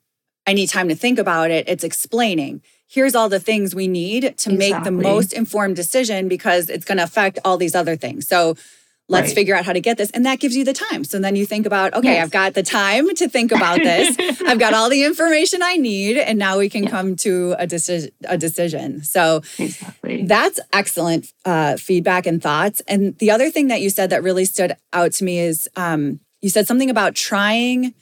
I 0.47 0.55
need 0.55 0.69
time 0.69 0.89
to 0.89 0.95
think 0.95 1.19
about 1.19 1.51
it. 1.51 1.69
It's 1.69 1.85
explaining, 1.85 2.63
here's 2.89 3.15
all 3.15 3.29
the 3.29 3.41
things 3.41 3.75
we 3.75 3.87
need 3.87 4.23
to 4.23 4.29
exactly. 4.29 4.57
make 4.57 4.85
the 4.85 4.91
most 4.91 5.33
informed 5.33 5.77
decision 5.77 6.29
because 6.29 6.69
it's 6.69 6.85
going 6.85 6.99
to 6.99 7.05
affect 7.05 7.39
all 7.45 7.57
these 7.57 7.75
other 7.75 7.97
things. 7.97 8.27
So 8.27 8.57
let's 9.09 9.29
right. 9.29 9.35
figure 9.35 9.55
out 9.55 9.65
how 9.65 9.73
to 9.73 9.81
get 9.81 9.99
this. 9.99 10.11
And 10.11 10.25
that 10.27 10.41
gives 10.41 10.57
you 10.57 10.65
the 10.65 10.73
time. 10.73 11.05
So 11.05 11.19
then 11.19 11.37
you 11.37 11.45
think 11.45 11.67
about 11.67 11.95
okay 11.95 12.15
yes. 12.15 12.25
i've 12.25 12.31
got 12.31 12.55
the 12.55 12.63
time 12.63 13.09
to 13.15 13.29
think 13.29 13.53
about 13.53 13.79
this. 13.79 14.17
I've 14.47 14.59
got 14.59 14.75
all 14.75 14.89
the 14.89 15.05
information 15.05 15.63
i 15.63 15.77
need. 15.77 16.17
And 16.17 16.39
now 16.39 16.59
we 16.59 16.69
can 16.69 16.87
come 16.87 17.17
to 17.17 17.55
a 17.59 17.67
decision 17.67 18.11
a 18.25 18.39
decision. 18.39 19.03
So 19.03 19.43
exactly. 19.59 20.25
that's 20.25 20.61
excellent 20.73 21.33
uh, 21.45 21.77
feedback 21.77 22.27
and 22.27 22.43
thoughts. 22.43 22.81
And 22.89 23.17
the 23.19 23.31
other 23.31 23.51
thing 23.51 23.69
that 23.69 23.81
you 23.81 23.91
said 23.91 24.11
that 24.11 24.23
really 24.23 24.45
stood 24.45 24.77
out 24.93 25.13
to 25.13 25.25
me 25.25 25.39
is 25.39 25.69
um, 25.77 26.21
you 26.41 26.51
said 26.51 26.67
something 26.67 26.91
about 26.91 27.15
trying 27.15 27.95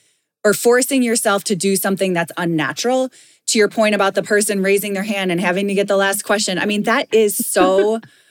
or 0.45 0.55
forcing 0.55 1.03
yourself 1.03 1.45
to 1.45 1.57
do 1.57 1.77
something 1.77 2.13
that's 2.13 2.33
unnatural. 2.37 3.11
To 3.49 3.59
your 3.59 3.69
point 3.69 3.97
about 3.97 4.15
the 4.15 4.23
person 4.23 4.63
raising 4.63 4.93
their 4.93 5.03
hand 5.03 5.33
and 5.33 5.41
having 5.41 5.67
to 5.67 5.75
get 5.75 5.89
the 5.89 5.97
last 5.97 6.23
question 6.23 6.57
i 6.57 6.67
mean 6.67 6.85
that 6.85 7.13
is 7.13 7.37
so 7.37 8.01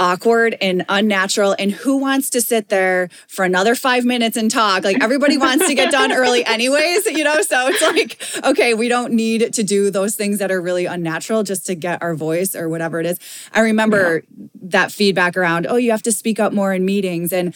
awkward 0.00 0.56
and 0.60 0.84
unnatural. 0.88 1.54
And 1.58 1.70
who 1.70 1.98
wants 1.98 2.30
to 2.30 2.40
sit 2.40 2.68
there 2.70 3.08
for 3.28 3.44
another 3.44 3.74
five 3.74 4.04
minutes 4.04 4.36
and 4.36 4.50
talk? 4.50 4.82
Like 4.82 5.00
everybody 5.02 5.36
wants 5.38 5.68
to 5.68 5.74
get 5.74 5.92
done 5.92 6.10
early, 6.10 6.44
anyways, 6.46 7.06
you 7.06 7.22
know? 7.22 7.40
So 7.42 7.68
it's 7.68 7.82
like, 7.82 8.44
okay, 8.44 8.74
we 8.74 8.88
don't 8.88 9.12
need 9.12 9.52
to 9.52 9.62
do 9.62 9.90
those 9.90 10.16
things 10.16 10.38
that 10.38 10.50
are 10.50 10.60
really 10.60 10.86
unnatural 10.86 11.42
just 11.42 11.66
to 11.66 11.74
get 11.74 12.02
our 12.02 12.14
voice 12.14 12.56
or 12.56 12.68
whatever 12.68 12.98
it 12.98 13.06
is. 13.06 13.18
I 13.52 13.60
remember 13.60 14.24
yeah. 14.36 14.46
that 14.62 14.90
feedback 14.90 15.36
around, 15.36 15.66
oh, 15.68 15.76
you 15.76 15.90
have 15.92 16.02
to 16.02 16.12
speak 16.12 16.40
up 16.40 16.52
more 16.52 16.72
in 16.72 16.84
meetings. 16.84 17.32
And 17.32 17.54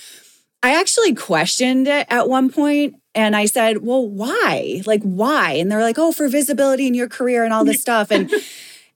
I 0.63 0.79
actually 0.79 1.15
questioned 1.15 1.89
it 1.89 2.07
at 2.11 2.29
one 2.29 2.51
point 2.51 2.97
and 3.15 3.37
I 3.37 3.47
said, 3.47 3.79
well, 3.79 4.09
why? 4.09 4.83
Like, 4.87 5.03
why? 5.03 5.53
And 5.53 5.71
they're 5.71 5.83
like, 5.83 5.99
oh, 5.99 6.13
for 6.13 6.29
visibility 6.29 6.87
in 6.87 6.95
your 6.95 7.09
career 7.09 7.45
and 7.45 7.53
all 7.53 7.65
this 7.65 7.81
stuff. 7.83 8.11
And 8.11 8.31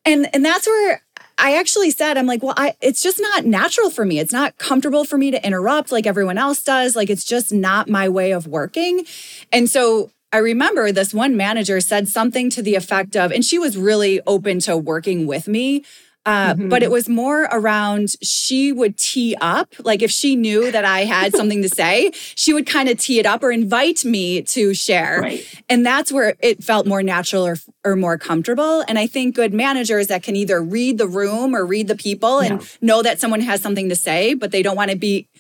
and 0.04 0.28
and 0.34 0.44
that's 0.44 0.66
where 0.66 1.02
I 1.38 1.57
actually 1.57 1.90
said, 1.92 2.18
I'm 2.18 2.27
like, 2.27 2.42
well, 2.42 2.55
I 2.57 2.74
it's 2.81 3.03
just 3.03 3.20
not 3.20 3.44
natural 3.44 3.90
for 3.90 4.05
me. 4.05 4.18
It's 4.18 4.33
not 4.33 4.59
comfortable 4.59 5.05
for 5.05 5.16
me 5.16 5.31
to 5.31 5.46
interrupt 5.46 5.92
like 5.92 6.07
everyone 6.07 6.37
else 6.37 6.62
does. 6.62 6.96
Like 6.96 7.11
it's 7.11 7.24
just 7.24 7.53
not 7.53 7.88
my 7.88 8.09
way 8.09 8.33
of 8.33 8.46
working. 8.46 9.07
And 9.53 9.70
so 9.70 10.11
I 10.33 10.38
remember 10.38 10.92
this 10.92 11.14
one 11.14 11.37
manager 11.37 11.81
said 11.81 12.09
something 12.09 12.51
to 12.51 12.62
the 12.62 12.74
effect 12.74 13.16
of, 13.16 13.33
and 13.33 13.44
she 13.44 13.59
was 13.59 13.79
really 13.79 14.20
open 14.27 14.59
to 14.61 14.77
working 14.77 15.27
with 15.27 15.48
me. 15.48 15.85
Uh, 16.29 16.53
mm-hmm. 16.53 16.69
But 16.69 16.83
it 16.83 16.91
was 16.91 17.09
more 17.09 17.45
around 17.45 18.11
she 18.21 18.71
would 18.71 18.99
tee 18.99 19.35
up. 19.41 19.73
Like 19.79 20.03
if 20.03 20.11
she 20.11 20.37
knew 20.37 20.71
that 20.71 20.85
I 20.85 21.07
had 21.07 21.33
something 21.35 21.62
to 21.62 21.71
say, 21.71 22.11
she 22.35 22.53
would 22.53 22.67
kind 22.67 22.91
of 22.91 22.99
tee 22.99 23.19
it 23.19 23.25
up 23.25 23.43
or 23.43 23.51
invite 23.51 24.05
me 24.05 24.43
to 24.43 24.75
share. 24.75 25.23
Right. 25.23 25.62
And 25.71 25.87
that's 25.87 26.12
where 26.12 26.37
it 26.41 26.62
felt 26.62 26.87
more 26.87 27.03
natural 27.03 27.47
or, 27.47 27.57
or 27.83 27.97
more 27.97 28.19
comfortable. 28.19 28.85
And 28.88 28.99
I 28.99 29.07
think 29.07 29.37
good 29.37 29.55
managers 29.55 30.09
that 30.09 30.23
can 30.23 30.37
either 30.37 30.62
read 30.62 30.99
the 30.99 31.07
room 31.07 31.57
or 31.57 31.64
read 31.64 31.88
the 31.88 31.97
people 31.97 32.41
and 32.41 32.61
know 32.83 33.01
that 33.03 33.19
someone 33.19 33.41
has 33.41 33.62
something 33.62 33.88
to 33.88 33.97
say, 33.97 34.35
but 34.35 34.51
they 34.51 34.62
don't 34.62 34.77
want 34.77 34.91
to 34.91 34.99
be 34.99 35.31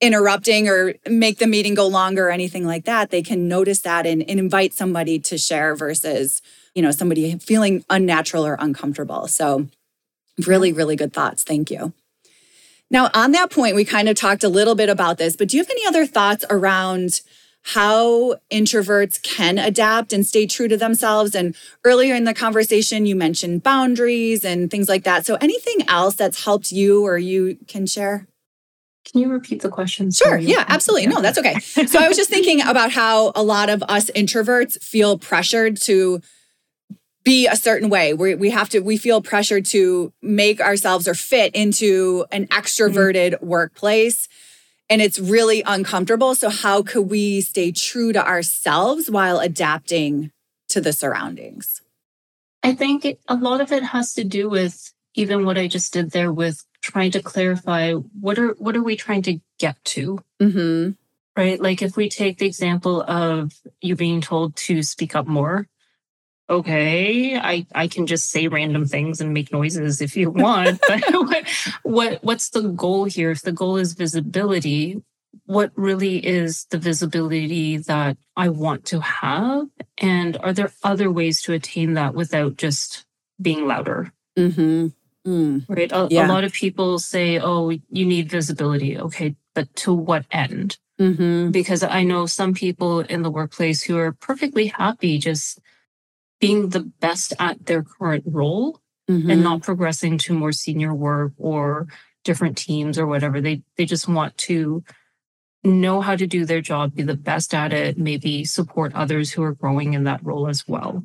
interrupting 0.00 0.68
or 0.68 0.94
make 1.08 1.38
the 1.38 1.46
meeting 1.46 1.76
go 1.76 1.86
longer 1.86 2.26
or 2.26 2.30
anything 2.32 2.66
like 2.66 2.84
that, 2.86 3.10
they 3.10 3.22
can 3.22 3.46
notice 3.46 3.82
that 3.82 4.04
and, 4.06 4.28
and 4.28 4.40
invite 4.40 4.74
somebody 4.74 5.20
to 5.20 5.38
share 5.38 5.76
versus, 5.76 6.42
you 6.74 6.82
know, 6.82 6.90
somebody 6.90 7.38
feeling 7.38 7.84
unnatural 7.88 8.44
or 8.44 8.56
uncomfortable. 8.58 9.28
So 9.28 9.68
Really, 10.46 10.72
really 10.72 10.96
good 10.96 11.12
thoughts. 11.12 11.42
Thank 11.42 11.70
you. 11.70 11.92
Now, 12.90 13.10
on 13.14 13.32
that 13.32 13.50
point, 13.50 13.74
we 13.74 13.86
kind 13.86 14.08
of 14.08 14.16
talked 14.16 14.44
a 14.44 14.50
little 14.50 14.74
bit 14.74 14.90
about 14.90 15.16
this, 15.16 15.34
but 15.34 15.48
do 15.48 15.56
you 15.56 15.62
have 15.62 15.70
any 15.70 15.86
other 15.86 16.06
thoughts 16.06 16.44
around 16.50 17.22
how 17.64 18.34
introverts 18.50 19.22
can 19.22 19.56
adapt 19.56 20.12
and 20.12 20.26
stay 20.26 20.46
true 20.46 20.68
to 20.68 20.76
themselves? 20.76 21.34
And 21.34 21.56
earlier 21.84 22.14
in 22.14 22.24
the 22.24 22.34
conversation, 22.34 23.06
you 23.06 23.16
mentioned 23.16 23.62
boundaries 23.62 24.44
and 24.44 24.70
things 24.70 24.90
like 24.90 25.04
that. 25.04 25.24
So, 25.24 25.36
anything 25.40 25.88
else 25.88 26.16
that's 26.16 26.44
helped 26.44 26.70
you 26.70 27.04
or 27.06 27.16
you 27.16 27.56
can 27.66 27.86
share? 27.86 28.26
Can 29.10 29.22
you 29.22 29.30
repeat 29.30 29.62
the 29.62 29.70
question? 29.70 30.10
Sure. 30.10 30.36
Yeah, 30.36 30.64
absolutely. 30.68 31.06
No, 31.06 31.22
that's 31.22 31.38
okay. 31.38 31.58
So, 31.60 31.98
I 31.98 32.08
was 32.08 32.16
just 32.18 32.28
thinking 32.28 32.60
about 32.60 32.92
how 32.92 33.32
a 33.34 33.42
lot 33.42 33.70
of 33.70 33.82
us 33.84 34.10
introverts 34.10 34.82
feel 34.82 35.16
pressured 35.16 35.80
to 35.82 36.20
be 37.24 37.46
a 37.46 37.56
certain 37.56 37.88
way. 37.88 38.14
We 38.14 38.34
we 38.34 38.50
have 38.50 38.68
to 38.70 38.80
we 38.80 38.96
feel 38.96 39.22
pressure 39.22 39.60
to 39.60 40.12
make 40.22 40.60
ourselves 40.60 41.06
or 41.06 41.14
fit 41.14 41.54
into 41.54 42.26
an 42.32 42.46
extroverted 42.48 43.34
mm-hmm. 43.34 43.46
workplace 43.46 44.28
and 44.92 45.00
it's 45.00 45.18
really 45.18 45.62
uncomfortable. 45.64 46.34
So 46.34 46.50
how 46.50 46.82
could 46.82 47.10
we 47.10 47.40
stay 47.40 47.72
true 47.72 48.12
to 48.12 48.22
ourselves 48.22 49.10
while 49.10 49.38
adapting 49.38 50.32
to 50.68 50.82
the 50.82 50.92
surroundings? 50.92 51.80
I 52.62 52.74
think 52.74 53.06
it, 53.06 53.20
a 53.26 53.34
lot 53.34 53.62
of 53.62 53.72
it 53.72 53.82
has 53.82 54.12
to 54.14 54.24
do 54.24 54.50
with 54.50 54.92
even 55.14 55.46
what 55.46 55.56
I 55.56 55.66
just 55.66 55.94
did 55.94 56.10
there 56.10 56.30
with 56.30 56.62
trying 56.82 57.10
to 57.12 57.22
clarify 57.22 57.92
what 57.92 58.38
are 58.38 58.52
what 58.58 58.76
are 58.76 58.82
we 58.82 58.96
trying 58.96 59.22
to 59.22 59.40
get 59.58 59.82
to? 59.84 60.18
Mm-hmm. 60.40 60.90
Right? 61.40 61.58
Like 61.58 61.80
if 61.80 61.96
we 61.96 62.10
take 62.10 62.36
the 62.36 62.46
example 62.46 63.02
of 63.02 63.52
you 63.80 63.96
being 63.96 64.20
told 64.20 64.56
to 64.56 64.82
speak 64.82 65.16
up 65.16 65.26
more, 65.26 65.66
okay, 66.48 67.36
I, 67.38 67.66
I 67.74 67.88
can 67.88 68.06
just 68.06 68.30
say 68.30 68.48
random 68.48 68.84
things 68.84 69.20
and 69.20 69.32
make 69.32 69.52
noises 69.52 70.00
if 70.00 70.16
you 70.16 70.30
want. 70.30 70.80
but 70.86 71.02
what, 71.10 71.44
what 71.82 72.24
what's 72.24 72.50
the 72.50 72.62
goal 72.62 73.04
here? 73.04 73.30
If 73.30 73.42
the 73.42 73.52
goal 73.52 73.76
is 73.76 73.94
visibility, 73.94 75.02
what 75.46 75.72
really 75.74 76.24
is 76.24 76.66
the 76.70 76.78
visibility 76.78 77.78
that 77.78 78.16
I 78.36 78.48
want 78.48 78.84
to 78.86 79.00
have? 79.00 79.68
And 79.98 80.36
are 80.38 80.52
there 80.52 80.72
other 80.82 81.10
ways 81.10 81.42
to 81.42 81.52
attain 81.52 81.94
that 81.94 82.14
without 82.14 82.56
just 82.56 83.06
being 83.40 83.66
louder? 83.66 84.12
Mm-hmm. 84.36 84.88
Mm. 85.26 85.64
Right. 85.68 85.92
A, 85.92 86.08
yeah. 86.10 86.26
a, 86.26 86.28
lot 86.28 86.44
of 86.44 86.52
people 86.52 86.98
say, 86.98 87.38
oh, 87.38 87.70
you 87.70 88.06
need 88.06 88.28
visibility. 88.28 88.98
Okay. 88.98 89.36
But 89.54 89.74
to 89.76 89.92
what 89.92 90.24
end? 90.30 90.78
Mm-hmm. 91.00 91.50
Because 91.50 91.82
I 91.82 92.02
know 92.02 92.26
some 92.26 92.54
people 92.54 93.00
in 93.00 93.22
the 93.22 93.30
workplace 93.30 93.82
who 93.82 93.96
are 93.98 94.12
perfectly 94.12 94.66
happy 94.66 95.18
just 95.18 95.60
being 96.42 96.70
the 96.70 96.80
best 96.80 97.32
at 97.38 97.66
their 97.66 97.84
current 97.84 98.24
role 98.26 98.80
mm-hmm. 99.08 99.30
and 99.30 99.44
not 99.44 99.62
progressing 99.62 100.18
to 100.18 100.34
more 100.34 100.50
senior 100.50 100.92
work 100.92 101.32
or 101.38 101.86
different 102.24 102.58
teams 102.58 102.98
or 102.98 103.06
whatever. 103.06 103.40
They 103.40 103.62
they 103.76 103.86
just 103.86 104.08
want 104.08 104.36
to 104.38 104.82
know 105.62 106.00
how 106.00 106.16
to 106.16 106.26
do 106.26 106.44
their 106.44 106.60
job, 106.60 106.96
be 106.96 107.04
the 107.04 107.16
best 107.16 107.54
at 107.54 107.72
it, 107.72 107.96
maybe 107.96 108.44
support 108.44 108.92
others 108.92 109.30
who 109.30 109.44
are 109.44 109.54
growing 109.54 109.94
in 109.94 110.02
that 110.04 110.24
role 110.24 110.48
as 110.48 110.66
well. 110.66 111.04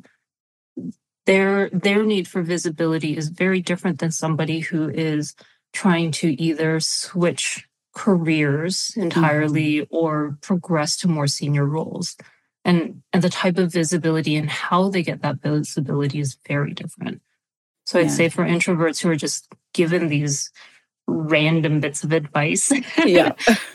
Their 1.28 1.69
their 1.69 2.04
need 2.04 2.28
for 2.28 2.41
visibility 2.41 3.15
is 3.15 3.30
very 3.30 3.62
different 3.62 4.00
than 4.00 4.12
somebody 4.12 4.62
who 4.62 4.89
is 4.89 5.36
trying 5.71 6.10
to 6.13 6.41
either 6.41 6.80
switch 6.80 7.67
careers 7.93 8.91
entirely 8.95 9.82
mm-hmm. 9.82 9.95
or 9.95 10.38
progress 10.41 10.97
to 10.97 11.08
more 11.08 11.28
senior 11.28 11.65
roles 11.65 12.15
and 12.67 13.01
and 13.13 13.23
the 13.23 13.30
type 13.30 13.58
of 13.58 13.73
visibility 13.73 14.36
and 14.36 14.49
how 14.49 14.89
they 14.89 15.01
get 15.01 15.23
that 15.23 15.41
visibility 15.41 16.19
is 16.19 16.38
very 16.47 16.73
different. 16.73 17.21
So 17.86 17.99
i'd 17.99 18.12
say 18.12 18.30
for 18.30 18.43
introverts 18.45 19.01
who 19.01 19.10
are 19.10 19.15
just 19.15 19.47
given 19.73 20.10
these 20.10 20.51
random 21.08 21.80
bits 21.80 22.03
of 22.03 22.12
advice 22.12 22.71
yeah. 23.06 23.32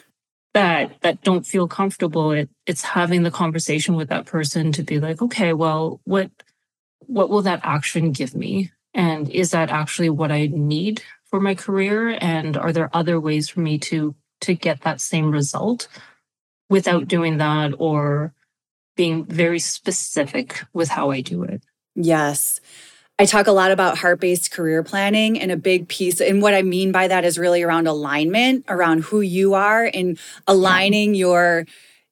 that 0.55 1.01
that 1.01 1.23
don't 1.23 1.47
feel 1.47 1.67
comfortable 1.67 2.31
it 2.31 2.51
it's 2.67 2.83
having 2.83 3.23
the 3.23 3.31
conversation 3.31 3.95
with 3.95 4.11
that 4.11 4.27
person 4.27 4.71
to 4.73 4.83
be 4.83 5.01
like 5.01 5.23
okay 5.23 5.55
well 5.55 5.99
what 6.05 6.31
what 7.07 7.31
will 7.31 7.43
that 7.43 7.61
action 7.63 8.13
give 8.13 8.35
me? 8.35 8.71
And 8.95 9.29
is 9.31 9.51
that 9.51 9.71
actually 9.71 10.11
what 10.11 10.33
i 10.33 10.47
need 10.47 11.03
for 11.25 11.41
my 11.41 11.55
career? 11.55 12.19
And 12.21 12.57
are 12.57 12.73
there 12.73 12.95
other 12.95 13.19
ways 13.21 13.49
for 13.49 13.61
me 13.61 13.79
to 13.79 14.15
to 14.43 14.55
get 14.55 14.81
that 14.81 15.01
same 15.01 15.31
result 15.31 15.89
without 16.69 17.07
doing 17.07 17.37
that 17.37 17.73
or 17.79 18.35
being 18.97 19.25
very 19.25 19.59
specific 19.59 20.63
with 20.73 20.89
how 20.89 21.11
I 21.11 21.21
do 21.21 21.43
it. 21.43 21.63
Yes. 21.95 22.61
I 23.19 23.25
talk 23.25 23.47
a 23.47 23.53
lot 23.53 23.71
about 23.71 23.99
heart 23.99 24.21
based 24.21 24.51
career 24.51 24.83
planning, 24.83 25.39
and 25.39 25.53
a 25.53 25.57
big 25.57 25.89
piece, 25.89 26.21
and 26.21 26.43
what 26.43 26.55
I 26.55 26.63
mean 26.63 26.93
by 26.93 27.09
that 27.09 27.25
is 27.25 27.39
really 27.39 27.63
around 27.63 27.87
alignment, 27.87 28.65
around 28.69 29.05
who 29.05 29.21
you 29.21 29.55
are, 29.55 29.91
and 29.93 30.19
aligning 30.47 31.15
your 31.15 31.67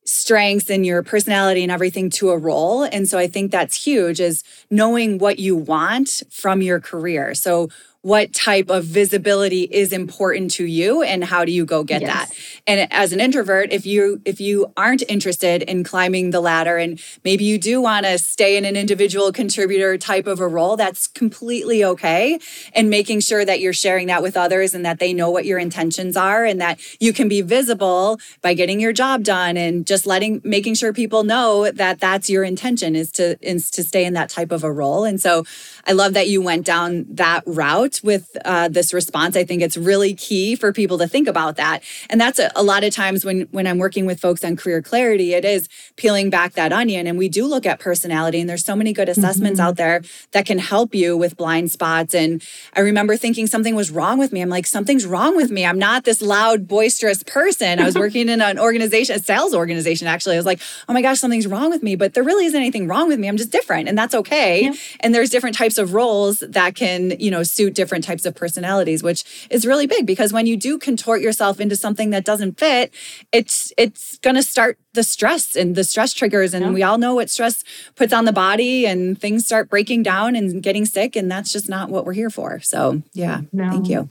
strengths 0.05 0.71
and 0.71 0.85
your 0.85 1.03
personality 1.03 1.63
and 1.63 1.73
everything 1.73 2.11
to 2.11 2.31
a 2.31 2.39
role. 2.39 2.83
And 2.83 3.09
so 3.09 3.19
I 3.19 3.27
think 3.27 3.51
that's 3.51 3.85
huge 3.85 4.21
is 4.21 4.43
knowing 4.71 5.19
what 5.19 5.39
you 5.39 5.57
want 5.57 6.23
from 6.31 6.63
your 6.63 6.81
career. 6.81 7.35
So 7.35 7.69
what 8.03 8.33
type 8.33 8.71
of 8.71 8.85
visibility 8.85 9.63
is 9.63 9.93
important 9.93 10.51
to 10.53 10.65
you 10.65 11.03
and 11.03 11.25
how 11.25 11.45
do 11.45 11.53
you 11.53 11.65
go 11.65 11.85
get 11.85 12.01
yes. 12.03 12.11
that 12.11 12.37
and 12.67 12.93
as 12.93 13.13
an 13.13 13.21
introvert 13.21 13.73
if 13.73 13.85
you 13.85 14.21
if 14.25 14.41
you 14.41 14.73
aren't 14.77 15.03
interested 15.09 15.63
in 15.63 15.85
climbing 15.85 16.31
the 16.31 16.41
ladder 16.41 16.77
and 16.77 17.01
maybe 17.25 17.45
you 17.45 17.59
do 17.59 17.81
want 17.81 18.07
to 18.07 18.19
stay 18.19 18.57
in 18.57 18.65
an 18.65 18.77
individual 18.77 19.33
contributor 19.33 19.97
type 19.99 20.27
of 20.27 20.41
a 20.41 20.49
role 20.49 20.77
that's 20.77 21.07
completely 21.07 21.85
okay. 21.85 22.39
And 22.75 22.91
making 22.91 23.21
sure 23.21 23.45
that 23.45 23.61
you're 23.61 23.73
sharing 23.73 24.07
that 24.09 24.23
with 24.23 24.37
others 24.37 24.75
and 24.75 24.85
that 24.85 24.99
they 24.99 25.13
know 25.13 25.31
what 25.31 25.45
your 25.45 25.59
intentions 25.59 26.17
are 26.17 26.45
and 26.45 26.61
that 26.61 26.81
you 27.01 27.13
can 27.13 27.29
be 27.29 27.43
visible 27.43 28.19
by 28.43 28.55
getting 28.55 28.81
your 28.81 28.93
job 28.93 29.23
done 29.23 29.57
and 29.57 29.87
just 29.87 30.07
letting 30.07 30.41
making 30.45 30.75
sure 30.75 30.93
people 30.93 31.25
know 31.25 31.71
that 31.71 32.01
that's 32.01 32.31
your 32.31 32.45
intention 32.45 32.97
is 32.97 33.11
to 33.13 33.37
is 33.41 33.71
to 33.71 33.83
stay 33.83 34.05
in 34.05 34.15
that 34.15 34.31
type 34.31 34.53
of 34.53 34.65
a 34.65 34.73
role. 34.73 35.05
And 35.05 35.21
so 35.21 35.45
i 35.87 35.93
love 35.93 36.15
that 36.15 36.29
you 36.29 36.43
went 36.43 36.65
down 36.67 37.07
that 37.09 37.43
route 37.47 37.90
out 37.91 38.05
with 38.05 38.37
uh, 38.45 38.69
this 38.69 38.93
response. 38.93 39.37
I 39.37 39.45
think 39.45 39.63
it's 39.63 39.77
really 39.77 40.15
key 40.15 40.57
for 40.57 40.73
people 40.73 40.99
to 40.99 41.09
think 41.09 41.29
about 41.29 41.57
that. 41.57 41.83
And 42.09 42.21
that's 42.21 42.39
a, 42.39 42.51
a 42.57 42.63
lot 42.63 42.85
of 42.85 42.95
times 42.95 43.25
when 43.25 43.43
when 43.51 43.67
I'm 43.67 43.79
working 43.79 44.07
with 44.07 44.21
folks 44.21 44.45
on 44.45 44.57
career 44.57 44.83
clarity, 44.83 45.35
it 45.35 45.45
is 45.45 45.69
peeling 45.97 46.31
back 46.31 46.53
that 46.55 46.73
onion. 46.73 47.07
And 47.07 47.19
we 47.19 47.29
do 47.29 47.47
look 47.47 47.67
at 47.67 47.81
personality, 47.81 48.41
and 48.41 48.49
there's 48.49 48.65
so 48.65 48.77
many 48.77 48.93
good 48.93 49.09
assessments 49.09 49.61
mm-hmm. 49.61 49.69
out 49.69 49.77
there 49.77 50.03
that 50.33 50.47
can 50.47 50.59
help 50.59 50.95
you 50.95 51.17
with 51.17 51.37
blind 51.37 51.71
spots. 51.71 52.15
And 52.15 52.43
I 52.75 52.81
remember 52.81 53.17
thinking 53.17 53.47
something 53.47 53.75
was 53.75 53.91
wrong 53.91 54.19
with 54.19 54.33
me. 54.33 54.41
I'm 54.41 54.49
like, 54.49 54.67
something's 54.67 55.07
wrong 55.07 55.37
with 55.37 55.51
me. 55.51 55.65
I'm 55.65 55.79
not 55.79 56.05
this 56.05 56.23
loud, 56.23 56.69
boisterous 56.69 57.23
person. 57.23 57.79
I 57.79 57.85
was 57.85 57.95
working 58.05 58.29
in 58.29 58.41
an 58.41 58.59
organization, 58.59 59.17
a 59.17 59.19
sales 59.19 59.55
organization, 59.55 60.07
actually. 60.07 60.37
I 60.37 60.39
was 60.39 60.47
like, 60.47 60.61
oh 60.89 60.93
my 60.93 61.03
gosh, 61.03 61.19
something's 61.19 61.47
wrong 61.47 61.71
with 61.71 61.83
me. 61.83 61.97
But 61.97 62.15
there 62.15 62.23
really 62.25 62.47
isn't 62.47 62.59
anything 62.59 62.87
wrong 62.87 63.09
with 63.09 63.19
me. 63.19 63.29
I'm 63.29 63.37
just 63.37 63.51
different. 63.51 63.89
And 63.89 63.97
that's 63.97 64.15
okay. 64.15 64.65
Yeah. 64.65 64.73
And 65.01 65.15
there's 65.15 65.31
different 65.31 65.57
types 65.57 65.79
of 65.79 65.95
roles 65.95 66.41
that 66.41 66.75
can, 66.75 67.19
you 67.19 67.31
know, 67.31 67.43
suit 67.43 67.75
different 67.81 68.05
types 68.05 68.27
of 68.27 68.35
personalities, 68.35 69.03
which 69.03 69.25
is 69.49 69.65
really 69.65 69.87
big 69.87 70.07
because 70.07 70.35
when 70.35 70.45
you 70.45 70.55
do 70.55 70.79
contort 70.79 71.23
yourself 71.23 71.59
into 71.61 71.75
something 71.75 72.11
that 72.11 72.27
doesn't 72.27 72.59
fit, 72.59 72.93
it's 73.33 73.73
it's 73.79 74.19
going 74.19 74.37
to 74.37 74.43
start 74.43 74.79
the 74.93 75.03
stress 75.03 75.57
and 75.57 75.77
the 75.77 75.85
stress 75.85 76.13
triggers 76.13 76.53
and 76.53 76.63
yeah. 76.63 76.73
we 76.73 76.83
all 76.83 76.99
know 76.99 77.15
what 77.15 77.31
stress 77.31 77.65
puts 77.97 78.13
on 78.13 78.27
the 78.27 78.33
body 78.33 78.87
and 78.87 79.19
things 79.19 79.47
start 79.47 79.71
breaking 79.71 80.03
down 80.03 80.37
and 80.37 80.63
getting 80.63 80.85
sick 80.85 81.17
and 81.17 81.31
that's 81.31 81.53
just 81.53 81.71
not 81.71 81.89
what 81.89 82.05
we're 82.05 82.13
here 82.13 82.29
for. 82.29 82.61
So, 82.61 83.03
yeah. 83.15 83.41
No. 83.51 83.71
Thank 83.71 83.89
you. 83.89 84.11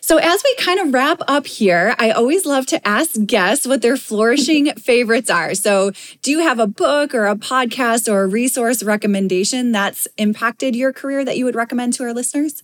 So, 0.00 0.16
as 0.18 0.42
we 0.42 0.54
kind 0.56 0.80
of 0.80 0.92
wrap 0.92 1.20
up 1.28 1.46
here, 1.46 1.94
I 1.98 2.10
always 2.10 2.46
love 2.46 2.66
to 2.66 2.88
ask 2.88 3.12
guests 3.26 3.66
what 3.66 3.82
their 3.82 3.96
flourishing 3.96 4.72
favorites 4.76 5.30
are. 5.30 5.54
So, 5.54 5.92
do 6.22 6.30
you 6.30 6.40
have 6.40 6.58
a 6.58 6.66
book 6.66 7.14
or 7.14 7.26
a 7.26 7.36
podcast 7.36 8.10
or 8.10 8.22
a 8.22 8.26
resource 8.26 8.82
recommendation 8.82 9.72
that's 9.72 10.08
impacted 10.16 10.74
your 10.74 10.92
career 10.92 11.24
that 11.24 11.36
you 11.36 11.44
would 11.44 11.54
recommend 11.54 11.92
to 11.94 12.04
our 12.04 12.14
listeners? 12.14 12.62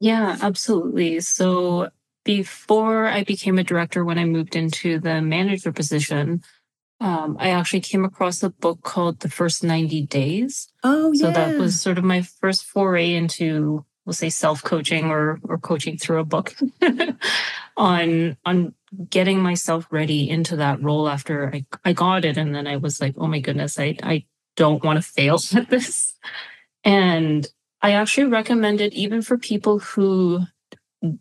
Yeah, 0.00 0.36
absolutely. 0.40 1.20
So 1.20 1.90
before 2.24 3.06
I 3.06 3.24
became 3.24 3.58
a 3.58 3.64
director, 3.64 4.04
when 4.04 4.18
I 4.18 4.24
moved 4.24 4.54
into 4.54 4.98
the 5.00 5.20
manager 5.20 5.72
position, 5.72 6.42
um, 7.00 7.36
I 7.38 7.50
actually 7.50 7.80
came 7.80 8.04
across 8.04 8.42
a 8.42 8.50
book 8.50 8.82
called 8.82 9.20
The 9.20 9.28
First 9.28 9.62
90 9.64 10.06
Days. 10.06 10.68
Oh, 10.82 11.12
yeah. 11.12 11.20
So 11.20 11.30
that 11.30 11.58
was 11.58 11.80
sort 11.80 11.98
of 11.98 12.04
my 12.04 12.22
first 12.22 12.64
foray 12.64 13.14
into, 13.14 13.84
we'll 14.08 14.14
say, 14.14 14.30
self 14.30 14.64
coaching 14.64 15.10
or, 15.10 15.38
or 15.44 15.58
coaching 15.58 15.98
through 15.98 16.18
a 16.18 16.24
book 16.24 16.56
on, 17.76 18.38
on 18.46 18.74
getting 19.10 19.42
myself 19.42 19.86
ready 19.90 20.30
into 20.30 20.56
that 20.56 20.82
role 20.82 21.10
after 21.10 21.54
I, 21.54 21.66
I 21.84 21.92
got 21.92 22.24
it. 22.24 22.38
And 22.38 22.54
then 22.54 22.66
I 22.66 22.78
was 22.78 23.02
like, 23.02 23.14
oh 23.18 23.26
my 23.26 23.38
goodness, 23.38 23.78
I, 23.78 23.96
I 24.02 24.24
don't 24.56 24.82
want 24.82 24.96
to 24.96 25.02
fail 25.02 25.38
at 25.54 25.68
this. 25.68 26.14
And 26.84 27.46
I 27.82 27.92
actually 27.92 28.28
recommend 28.28 28.80
it 28.80 28.94
even 28.94 29.20
for 29.20 29.36
people 29.36 29.78
who 29.78 30.40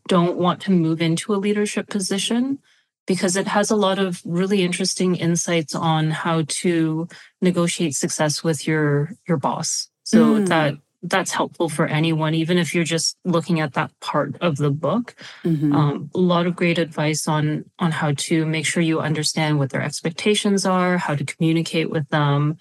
don't 0.07 0.37
want 0.37 0.61
to 0.61 0.71
move 0.71 1.01
into 1.01 1.33
a 1.33 1.35
leadership 1.35 1.89
position 1.89 2.59
because 3.05 3.35
it 3.35 3.47
has 3.47 3.69
a 3.69 3.75
lot 3.75 3.99
of 3.99 4.21
really 4.23 4.63
interesting 4.63 5.17
insights 5.17 5.75
on 5.75 6.09
how 6.09 6.43
to 6.47 7.09
negotiate 7.41 7.95
success 7.95 8.45
with 8.45 8.65
your 8.65 9.11
your 9.27 9.37
boss. 9.37 9.89
So 10.03 10.35
mm. 10.35 10.47
that 10.47 10.75
that's 11.03 11.31
helpful 11.31 11.69
for 11.69 11.85
anyone, 11.85 12.33
even 12.33 12.57
if 12.57 12.73
you're 12.73 12.83
just 12.83 13.17
looking 13.23 13.59
at 13.59 13.73
that 13.73 13.91
part 13.99 14.35
of 14.41 14.57
the 14.57 14.71
book. 14.71 15.15
Mm-hmm. 15.43 15.73
Um, 15.73 16.09
a 16.15 16.19
lot 16.19 16.47
of 16.47 16.55
great 16.55 16.79
advice 16.79 17.27
on 17.27 17.65
on 17.79 17.91
how 17.91 18.13
to 18.13 18.45
make 18.45 18.65
sure 18.65 18.81
you 18.81 18.99
understand 18.99 19.59
what 19.59 19.69
their 19.69 19.81
expectations 19.81 20.65
are, 20.65 20.97
how 20.97 21.15
to 21.15 21.23
communicate 21.23 21.89
with 21.89 22.09
them, 22.09 22.57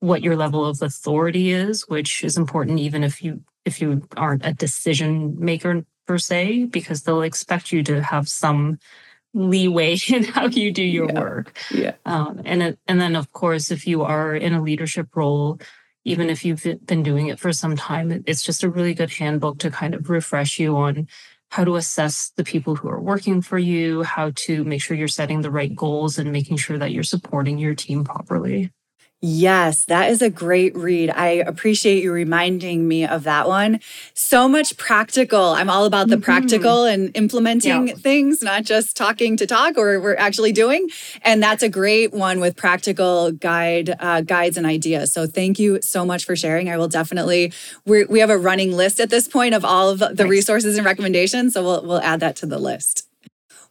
what 0.00 0.22
your 0.22 0.36
level 0.36 0.64
of 0.64 0.82
authority 0.82 1.50
is, 1.50 1.88
which 1.88 2.24
is 2.24 2.36
important 2.36 2.80
even 2.80 3.04
if 3.04 3.22
you 3.22 3.42
if 3.64 3.80
you 3.80 4.06
aren't 4.16 4.46
a 4.46 4.52
decision 4.52 5.36
maker 5.38 5.84
per 6.06 6.18
se, 6.18 6.66
because 6.66 7.02
they'll 7.02 7.22
expect 7.22 7.72
you 7.72 7.82
to 7.82 8.02
have 8.02 8.28
some 8.28 8.78
leeway 9.34 9.96
in 10.08 10.24
how 10.24 10.46
you 10.46 10.72
do 10.72 10.82
your 10.82 11.06
yeah. 11.06 11.20
work. 11.20 11.58
Yeah. 11.70 11.94
Um, 12.04 12.42
and 12.44 12.62
it, 12.62 12.78
and 12.86 13.00
then 13.00 13.14
of 13.14 13.32
course, 13.32 13.70
if 13.70 13.86
you 13.86 14.02
are 14.02 14.34
in 14.34 14.54
a 14.54 14.62
leadership 14.62 15.14
role, 15.14 15.60
even 16.06 16.30
if 16.30 16.44
you've 16.44 16.64
been 16.86 17.02
doing 17.02 17.26
it 17.26 17.40
for 17.40 17.52
some 17.52 17.76
time. 17.76 18.22
It's 18.26 18.42
just 18.42 18.62
a 18.62 18.70
really 18.70 18.94
good 18.94 19.10
handbook 19.10 19.58
to 19.58 19.70
kind 19.70 19.92
of 19.92 20.08
refresh 20.08 20.58
you 20.60 20.76
on 20.76 21.08
how 21.50 21.64
to 21.64 21.74
assess 21.74 22.30
the 22.36 22.44
people 22.44 22.76
who 22.76 22.88
are 22.88 23.00
working 23.00 23.42
for 23.42 23.58
you, 23.58 24.04
how 24.04 24.30
to 24.36 24.62
make 24.64 24.80
sure 24.80 24.96
you're 24.96 25.08
setting 25.08 25.42
the 25.42 25.50
right 25.50 25.74
goals 25.74 26.16
and 26.16 26.30
making 26.30 26.58
sure 26.58 26.78
that 26.78 26.92
you're 26.92 27.02
supporting 27.02 27.58
your 27.58 27.74
team 27.74 28.04
properly. 28.04 28.70
Yes, 29.28 29.86
that 29.86 30.08
is 30.08 30.22
a 30.22 30.30
great 30.30 30.76
read. 30.76 31.10
I 31.10 31.26
appreciate 31.30 32.00
you 32.00 32.12
reminding 32.12 32.86
me 32.86 33.04
of 33.04 33.24
that 33.24 33.48
one. 33.48 33.80
So 34.14 34.48
much 34.48 34.76
practical. 34.76 35.46
I'm 35.46 35.68
all 35.68 35.84
about 35.84 36.06
the 36.06 36.14
mm-hmm. 36.14 36.22
practical 36.22 36.84
and 36.84 37.10
implementing 37.16 37.88
yeah. 37.88 37.94
things, 37.94 38.40
not 38.40 38.62
just 38.62 38.96
talking 38.96 39.36
to 39.38 39.44
talk 39.44 39.76
or 39.76 39.98
we're 39.98 40.14
actually 40.14 40.52
doing. 40.52 40.88
And 41.22 41.42
that's 41.42 41.64
a 41.64 41.68
great 41.68 42.12
one 42.12 42.38
with 42.38 42.54
practical 42.54 43.32
guide 43.32 43.96
uh, 43.98 44.20
guides 44.20 44.56
and 44.56 44.64
ideas. 44.64 45.12
So 45.12 45.26
thank 45.26 45.58
you 45.58 45.82
so 45.82 46.04
much 46.04 46.24
for 46.24 46.36
sharing. 46.36 46.68
I 46.68 46.76
will 46.76 46.86
definitely 46.86 47.52
we 47.84 48.04
we 48.04 48.20
have 48.20 48.30
a 48.30 48.38
running 48.38 48.76
list 48.76 49.00
at 49.00 49.10
this 49.10 49.26
point 49.26 49.56
of 49.56 49.64
all 49.64 49.90
of 49.90 49.98
the 49.98 50.14
nice. 50.14 50.28
resources 50.28 50.76
and 50.76 50.86
recommendations. 50.86 51.54
So 51.54 51.64
we'll 51.64 51.84
we'll 51.84 52.02
add 52.02 52.20
that 52.20 52.36
to 52.36 52.46
the 52.46 52.58
list. 52.58 53.08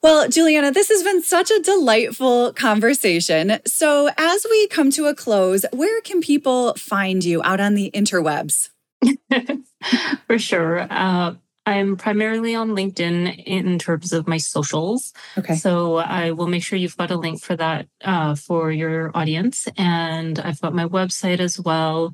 Well, 0.06 0.30
Julianna, 0.30 0.72
this 0.72 0.90
has 0.90 1.02
been 1.02 1.24
such 1.24 1.50
a 1.50 1.60
delightful 1.62 2.54
conversation. 2.54 3.58
So, 3.66 4.12
as 4.20 4.46
we 4.48 4.68
come 4.68 4.92
to 4.92 5.08
a 5.08 5.16
close, 5.16 5.66
where 5.74 6.00
can 6.02 6.22
people 6.22 6.76
find 6.76 7.26
you 7.26 7.42
out 7.42 7.60
on 7.60 7.74
the 7.74 7.90
interwebs? 7.90 8.70
For 10.28 10.38
sure. 10.38 10.86
Uh, 10.92 11.34
I'm 11.66 11.98
primarily 11.98 12.54
on 12.54 12.70
LinkedIn 12.70 13.46
in 13.48 13.80
terms 13.80 14.14
of 14.14 14.28
my 14.28 14.38
socials. 14.38 15.12
Okay. 15.40 15.56
So 15.56 15.96
I 15.96 16.34
will 16.34 16.46
make 16.46 16.62
sure 16.62 16.78
you've 16.78 16.98
got 16.98 17.10
a 17.10 17.18
link 17.18 17.42
for 17.42 17.56
that 17.56 17.88
uh, 18.04 18.36
for 18.36 18.72
your 18.72 19.10
audience. 19.18 19.68
And 19.76 20.38
I've 20.38 20.62
got 20.62 20.76
my 20.76 20.86
website 20.86 21.40
as 21.40 21.60
well. 21.60 22.14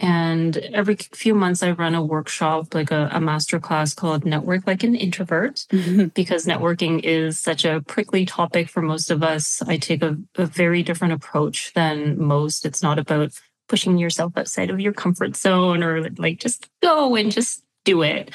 And 0.00 0.56
every 0.56 0.96
few 0.96 1.34
months, 1.34 1.62
I 1.62 1.72
run 1.72 1.94
a 1.94 2.02
workshop, 2.02 2.74
like 2.74 2.90
a, 2.90 3.10
a 3.12 3.20
master 3.20 3.60
class 3.60 3.92
called 3.92 4.24
Network 4.24 4.66
Like 4.66 4.82
an 4.82 4.94
Introvert, 4.94 5.66
mm-hmm. 5.70 6.06
because 6.06 6.46
networking 6.46 7.00
is 7.04 7.38
such 7.38 7.66
a 7.66 7.82
prickly 7.86 8.24
topic 8.24 8.70
for 8.70 8.80
most 8.80 9.10
of 9.10 9.22
us. 9.22 9.60
I 9.60 9.76
take 9.76 10.02
a, 10.02 10.16
a 10.36 10.46
very 10.46 10.82
different 10.82 11.12
approach 11.12 11.74
than 11.74 12.18
most. 12.18 12.64
It's 12.64 12.82
not 12.82 12.98
about 12.98 13.38
pushing 13.68 13.98
yourself 13.98 14.32
outside 14.36 14.70
of 14.70 14.80
your 14.80 14.94
comfort 14.94 15.36
zone 15.36 15.82
or 15.82 16.08
like 16.16 16.38
just 16.40 16.68
go 16.82 17.14
and 17.14 17.30
just 17.30 17.62
do 17.84 18.02
it. 18.02 18.30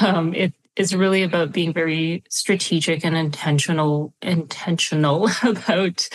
Um, 0.00 0.34
it 0.34 0.54
is 0.76 0.94
really 0.94 1.22
about 1.22 1.52
being 1.52 1.72
very 1.72 2.24
strategic 2.28 3.04
and 3.04 3.16
intentional 3.16 4.12
intentional 4.22 5.28
about 5.42 6.08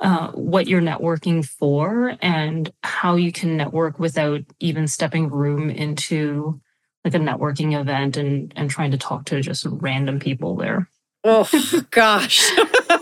uh, 0.00 0.30
what 0.32 0.66
you're 0.66 0.82
networking 0.82 1.44
for 1.44 2.16
and 2.22 2.72
how 2.82 3.16
you 3.16 3.32
can 3.32 3.56
network 3.56 3.98
without 3.98 4.40
even 4.60 4.86
stepping 4.86 5.28
room 5.28 5.70
into 5.70 6.60
like 7.04 7.14
a 7.14 7.18
networking 7.18 7.78
event 7.78 8.16
and 8.16 8.52
and 8.56 8.70
trying 8.70 8.90
to 8.90 8.98
talk 8.98 9.24
to 9.24 9.40
just 9.40 9.66
random 9.68 10.18
people 10.18 10.56
there. 10.56 10.88
Oh 11.24 11.48
gosh. 11.90 12.40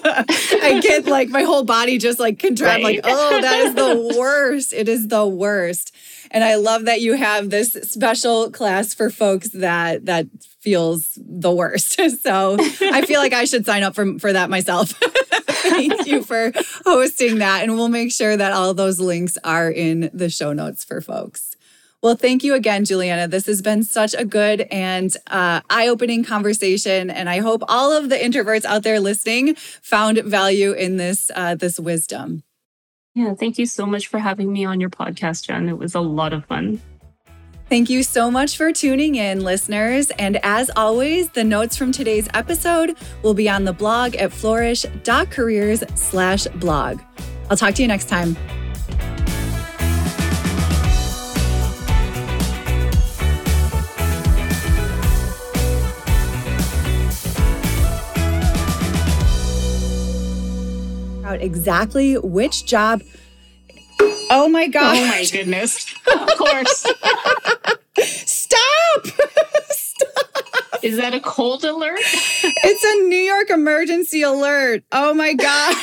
I 0.06 0.80
get 0.82 1.06
like 1.06 1.28
my 1.28 1.42
whole 1.42 1.64
body 1.64 1.98
just 1.98 2.18
like 2.18 2.38
contract 2.38 2.82
right. 2.82 2.96
like 2.96 3.00
oh 3.04 3.40
that 3.40 3.58
is 3.60 3.74
the 3.74 4.16
worst. 4.18 4.72
It 4.72 4.88
is 4.88 5.08
the 5.08 5.26
worst 5.26 5.94
and 6.30 6.44
I 6.44 6.56
love 6.56 6.84
that 6.86 7.00
you 7.00 7.14
have 7.14 7.50
this 7.50 7.72
special 7.72 8.50
class 8.50 8.94
for 8.94 9.10
folks 9.10 9.48
that 9.50 10.06
that 10.06 10.26
feels 10.60 11.18
the 11.18 11.52
worst. 11.52 12.00
So 12.24 12.56
I 12.58 13.04
feel 13.04 13.20
like 13.20 13.34
I 13.34 13.44
should 13.44 13.66
sign 13.66 13.82
up 13.82 13.94
for, 13.94 14.18
for 14.18 14.32
that 14.32 14.48
myself. 14.48 14.90
Thank 15.48 16.06
you 16.06 16.22
for 16.22 16.52
hosting 16.84 17.38
that. 17.38 17.62
And 17.62 17.74
we'll 17.74 17.88
make 17.88 18.12
sure 18.12 18.36
that 18.36 18.52
all 18.52 18.72
those 18.72 18.98
links 18.98 19.36
are 19.44 19.70
in 19.70 20.10
the 20.14 20.30
show 20.30 20.52
notes 20.52 20.84
for 20.84 21.00
folks. 21.00 21.54
Well, 22.02 22.16
thank 22.16 22.44
you 22.44 22.54
again, 22.54 22.84
Julianna. 22.84 23.28
This 23.28 23.46
has 23.46 23.62
been 23.62 23.82
such 23.82 24.14
a 24.14 24.24
good 24.24 24.62
and 24.70 25.14
uh, 25.26 25.62
eye 25.70 25.88
opening 25.88 26.24
conversation. 26.24 27.10
And 27.10 27.28
I 27.28 27.40
hope 27.40 27.62
all 27.66 27.92
of 27.92 28.10
the 28.10 28.16
introverts 28.16 28.64
out 28.64 28.82
there 28.82 29.00
listening 29.00 29.54
found 29.54 30.18
value 30.18 30.72
in 30.72 30.96
this, 30.98 31.30
uh, 31.34 31.54
this 31.54 31.80
wisdom. 31.80 32.42
Yeah, 33.14 33.34
thank 33.34 33.58
you 33.58 33.66
so 33.66 33.86
much 33.86 34.08
for 34.08 34.18
having 34.18 34.52
me 34.52 34.64
on 34.64 34.80
your 34.80 34.90
podcast, 34.90 35.46
Jen. 35.46 35.68
It 35.68 35.78
was 35.78 35.94
a 35.94 36.00
lot 36.00 36.32
of 36.32 36.44
fun. 36.46 36.80
Thank 37.70 37.88
you 37.88 38.02
so 38.02 38.30
much 38.30 38.56
for 38.56 38.72
tuning 38.72 39.14
in, 39.14 39.42
listeners. 39.42 40.10
And 40.18 40.38
as 40.44 40.70
always, 40.76 41.30
the 41.30 41.44
notes 41.44 41.76
from 41.76 41.92
today's 41.92 42.28
episode 42.34 42.96
will 43.22 43.32
be 43.34 43.48
on 43.48 43.64
the 43.64 43.72
blog 43.72 44.16
at 44.16 44.32
flourish.careers 44.32 45.84
slash 45.94 46.46
blog. 46.56 47.00
I'll 47.48 47.56
talk 47.56 47.74
to 47.74 47.82
you 47.82 47.88
next 47.88 48.08
time. 48.08 48.36
Out 61.34 61.42
exactly 61.42 62.16
which 62.18 62.64
job. 62.64 63.02
Oh 64.30 64.48
my 64.48 64.68
God. 64.68 64.96
Oh 64.96 65.06
my 65.06 65.24
goodness. 65.30 65.92
of 66.06 66.28
course. 66.38 66.86
Stop. 67.98 69.06
Stop. 69.68 70.82
Is 70.82 70.96
that 70.96 71.14
a 71.14 71.20
cold 71.20 71.64
alert? 71.64 72.00
it's 72.02 72.84
a 72.84 73.08
New 73.08 73.16
York 73.16 73.50
emergency 73.50 74.22
alert. 74.22 74.84
Oh 74.92 75.14
my 75.14 75.34
God. 75.34 75.74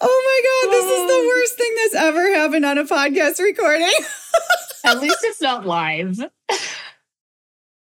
oh 0.00 0.22
my 0.26 0.40
God. 0.46 0.72
This 0.72 0.84
is 0.84 1.06
the 1.06 1.18
oh. 1.18 1.26
worst 1.28 1.56
thing 1.56 1.74
that's 1.76 1.94
ever 1.94 2.34
happened 2.34 2.64
on 2.64 2.78
a 2.78 2.84
podcast 2.84 3.40
recording. 3.40 3.92
At 4.84 5.00
least 5.00 5.18
it's 5.22 5.40
not 5.40 5.66
live. 5.66 6.20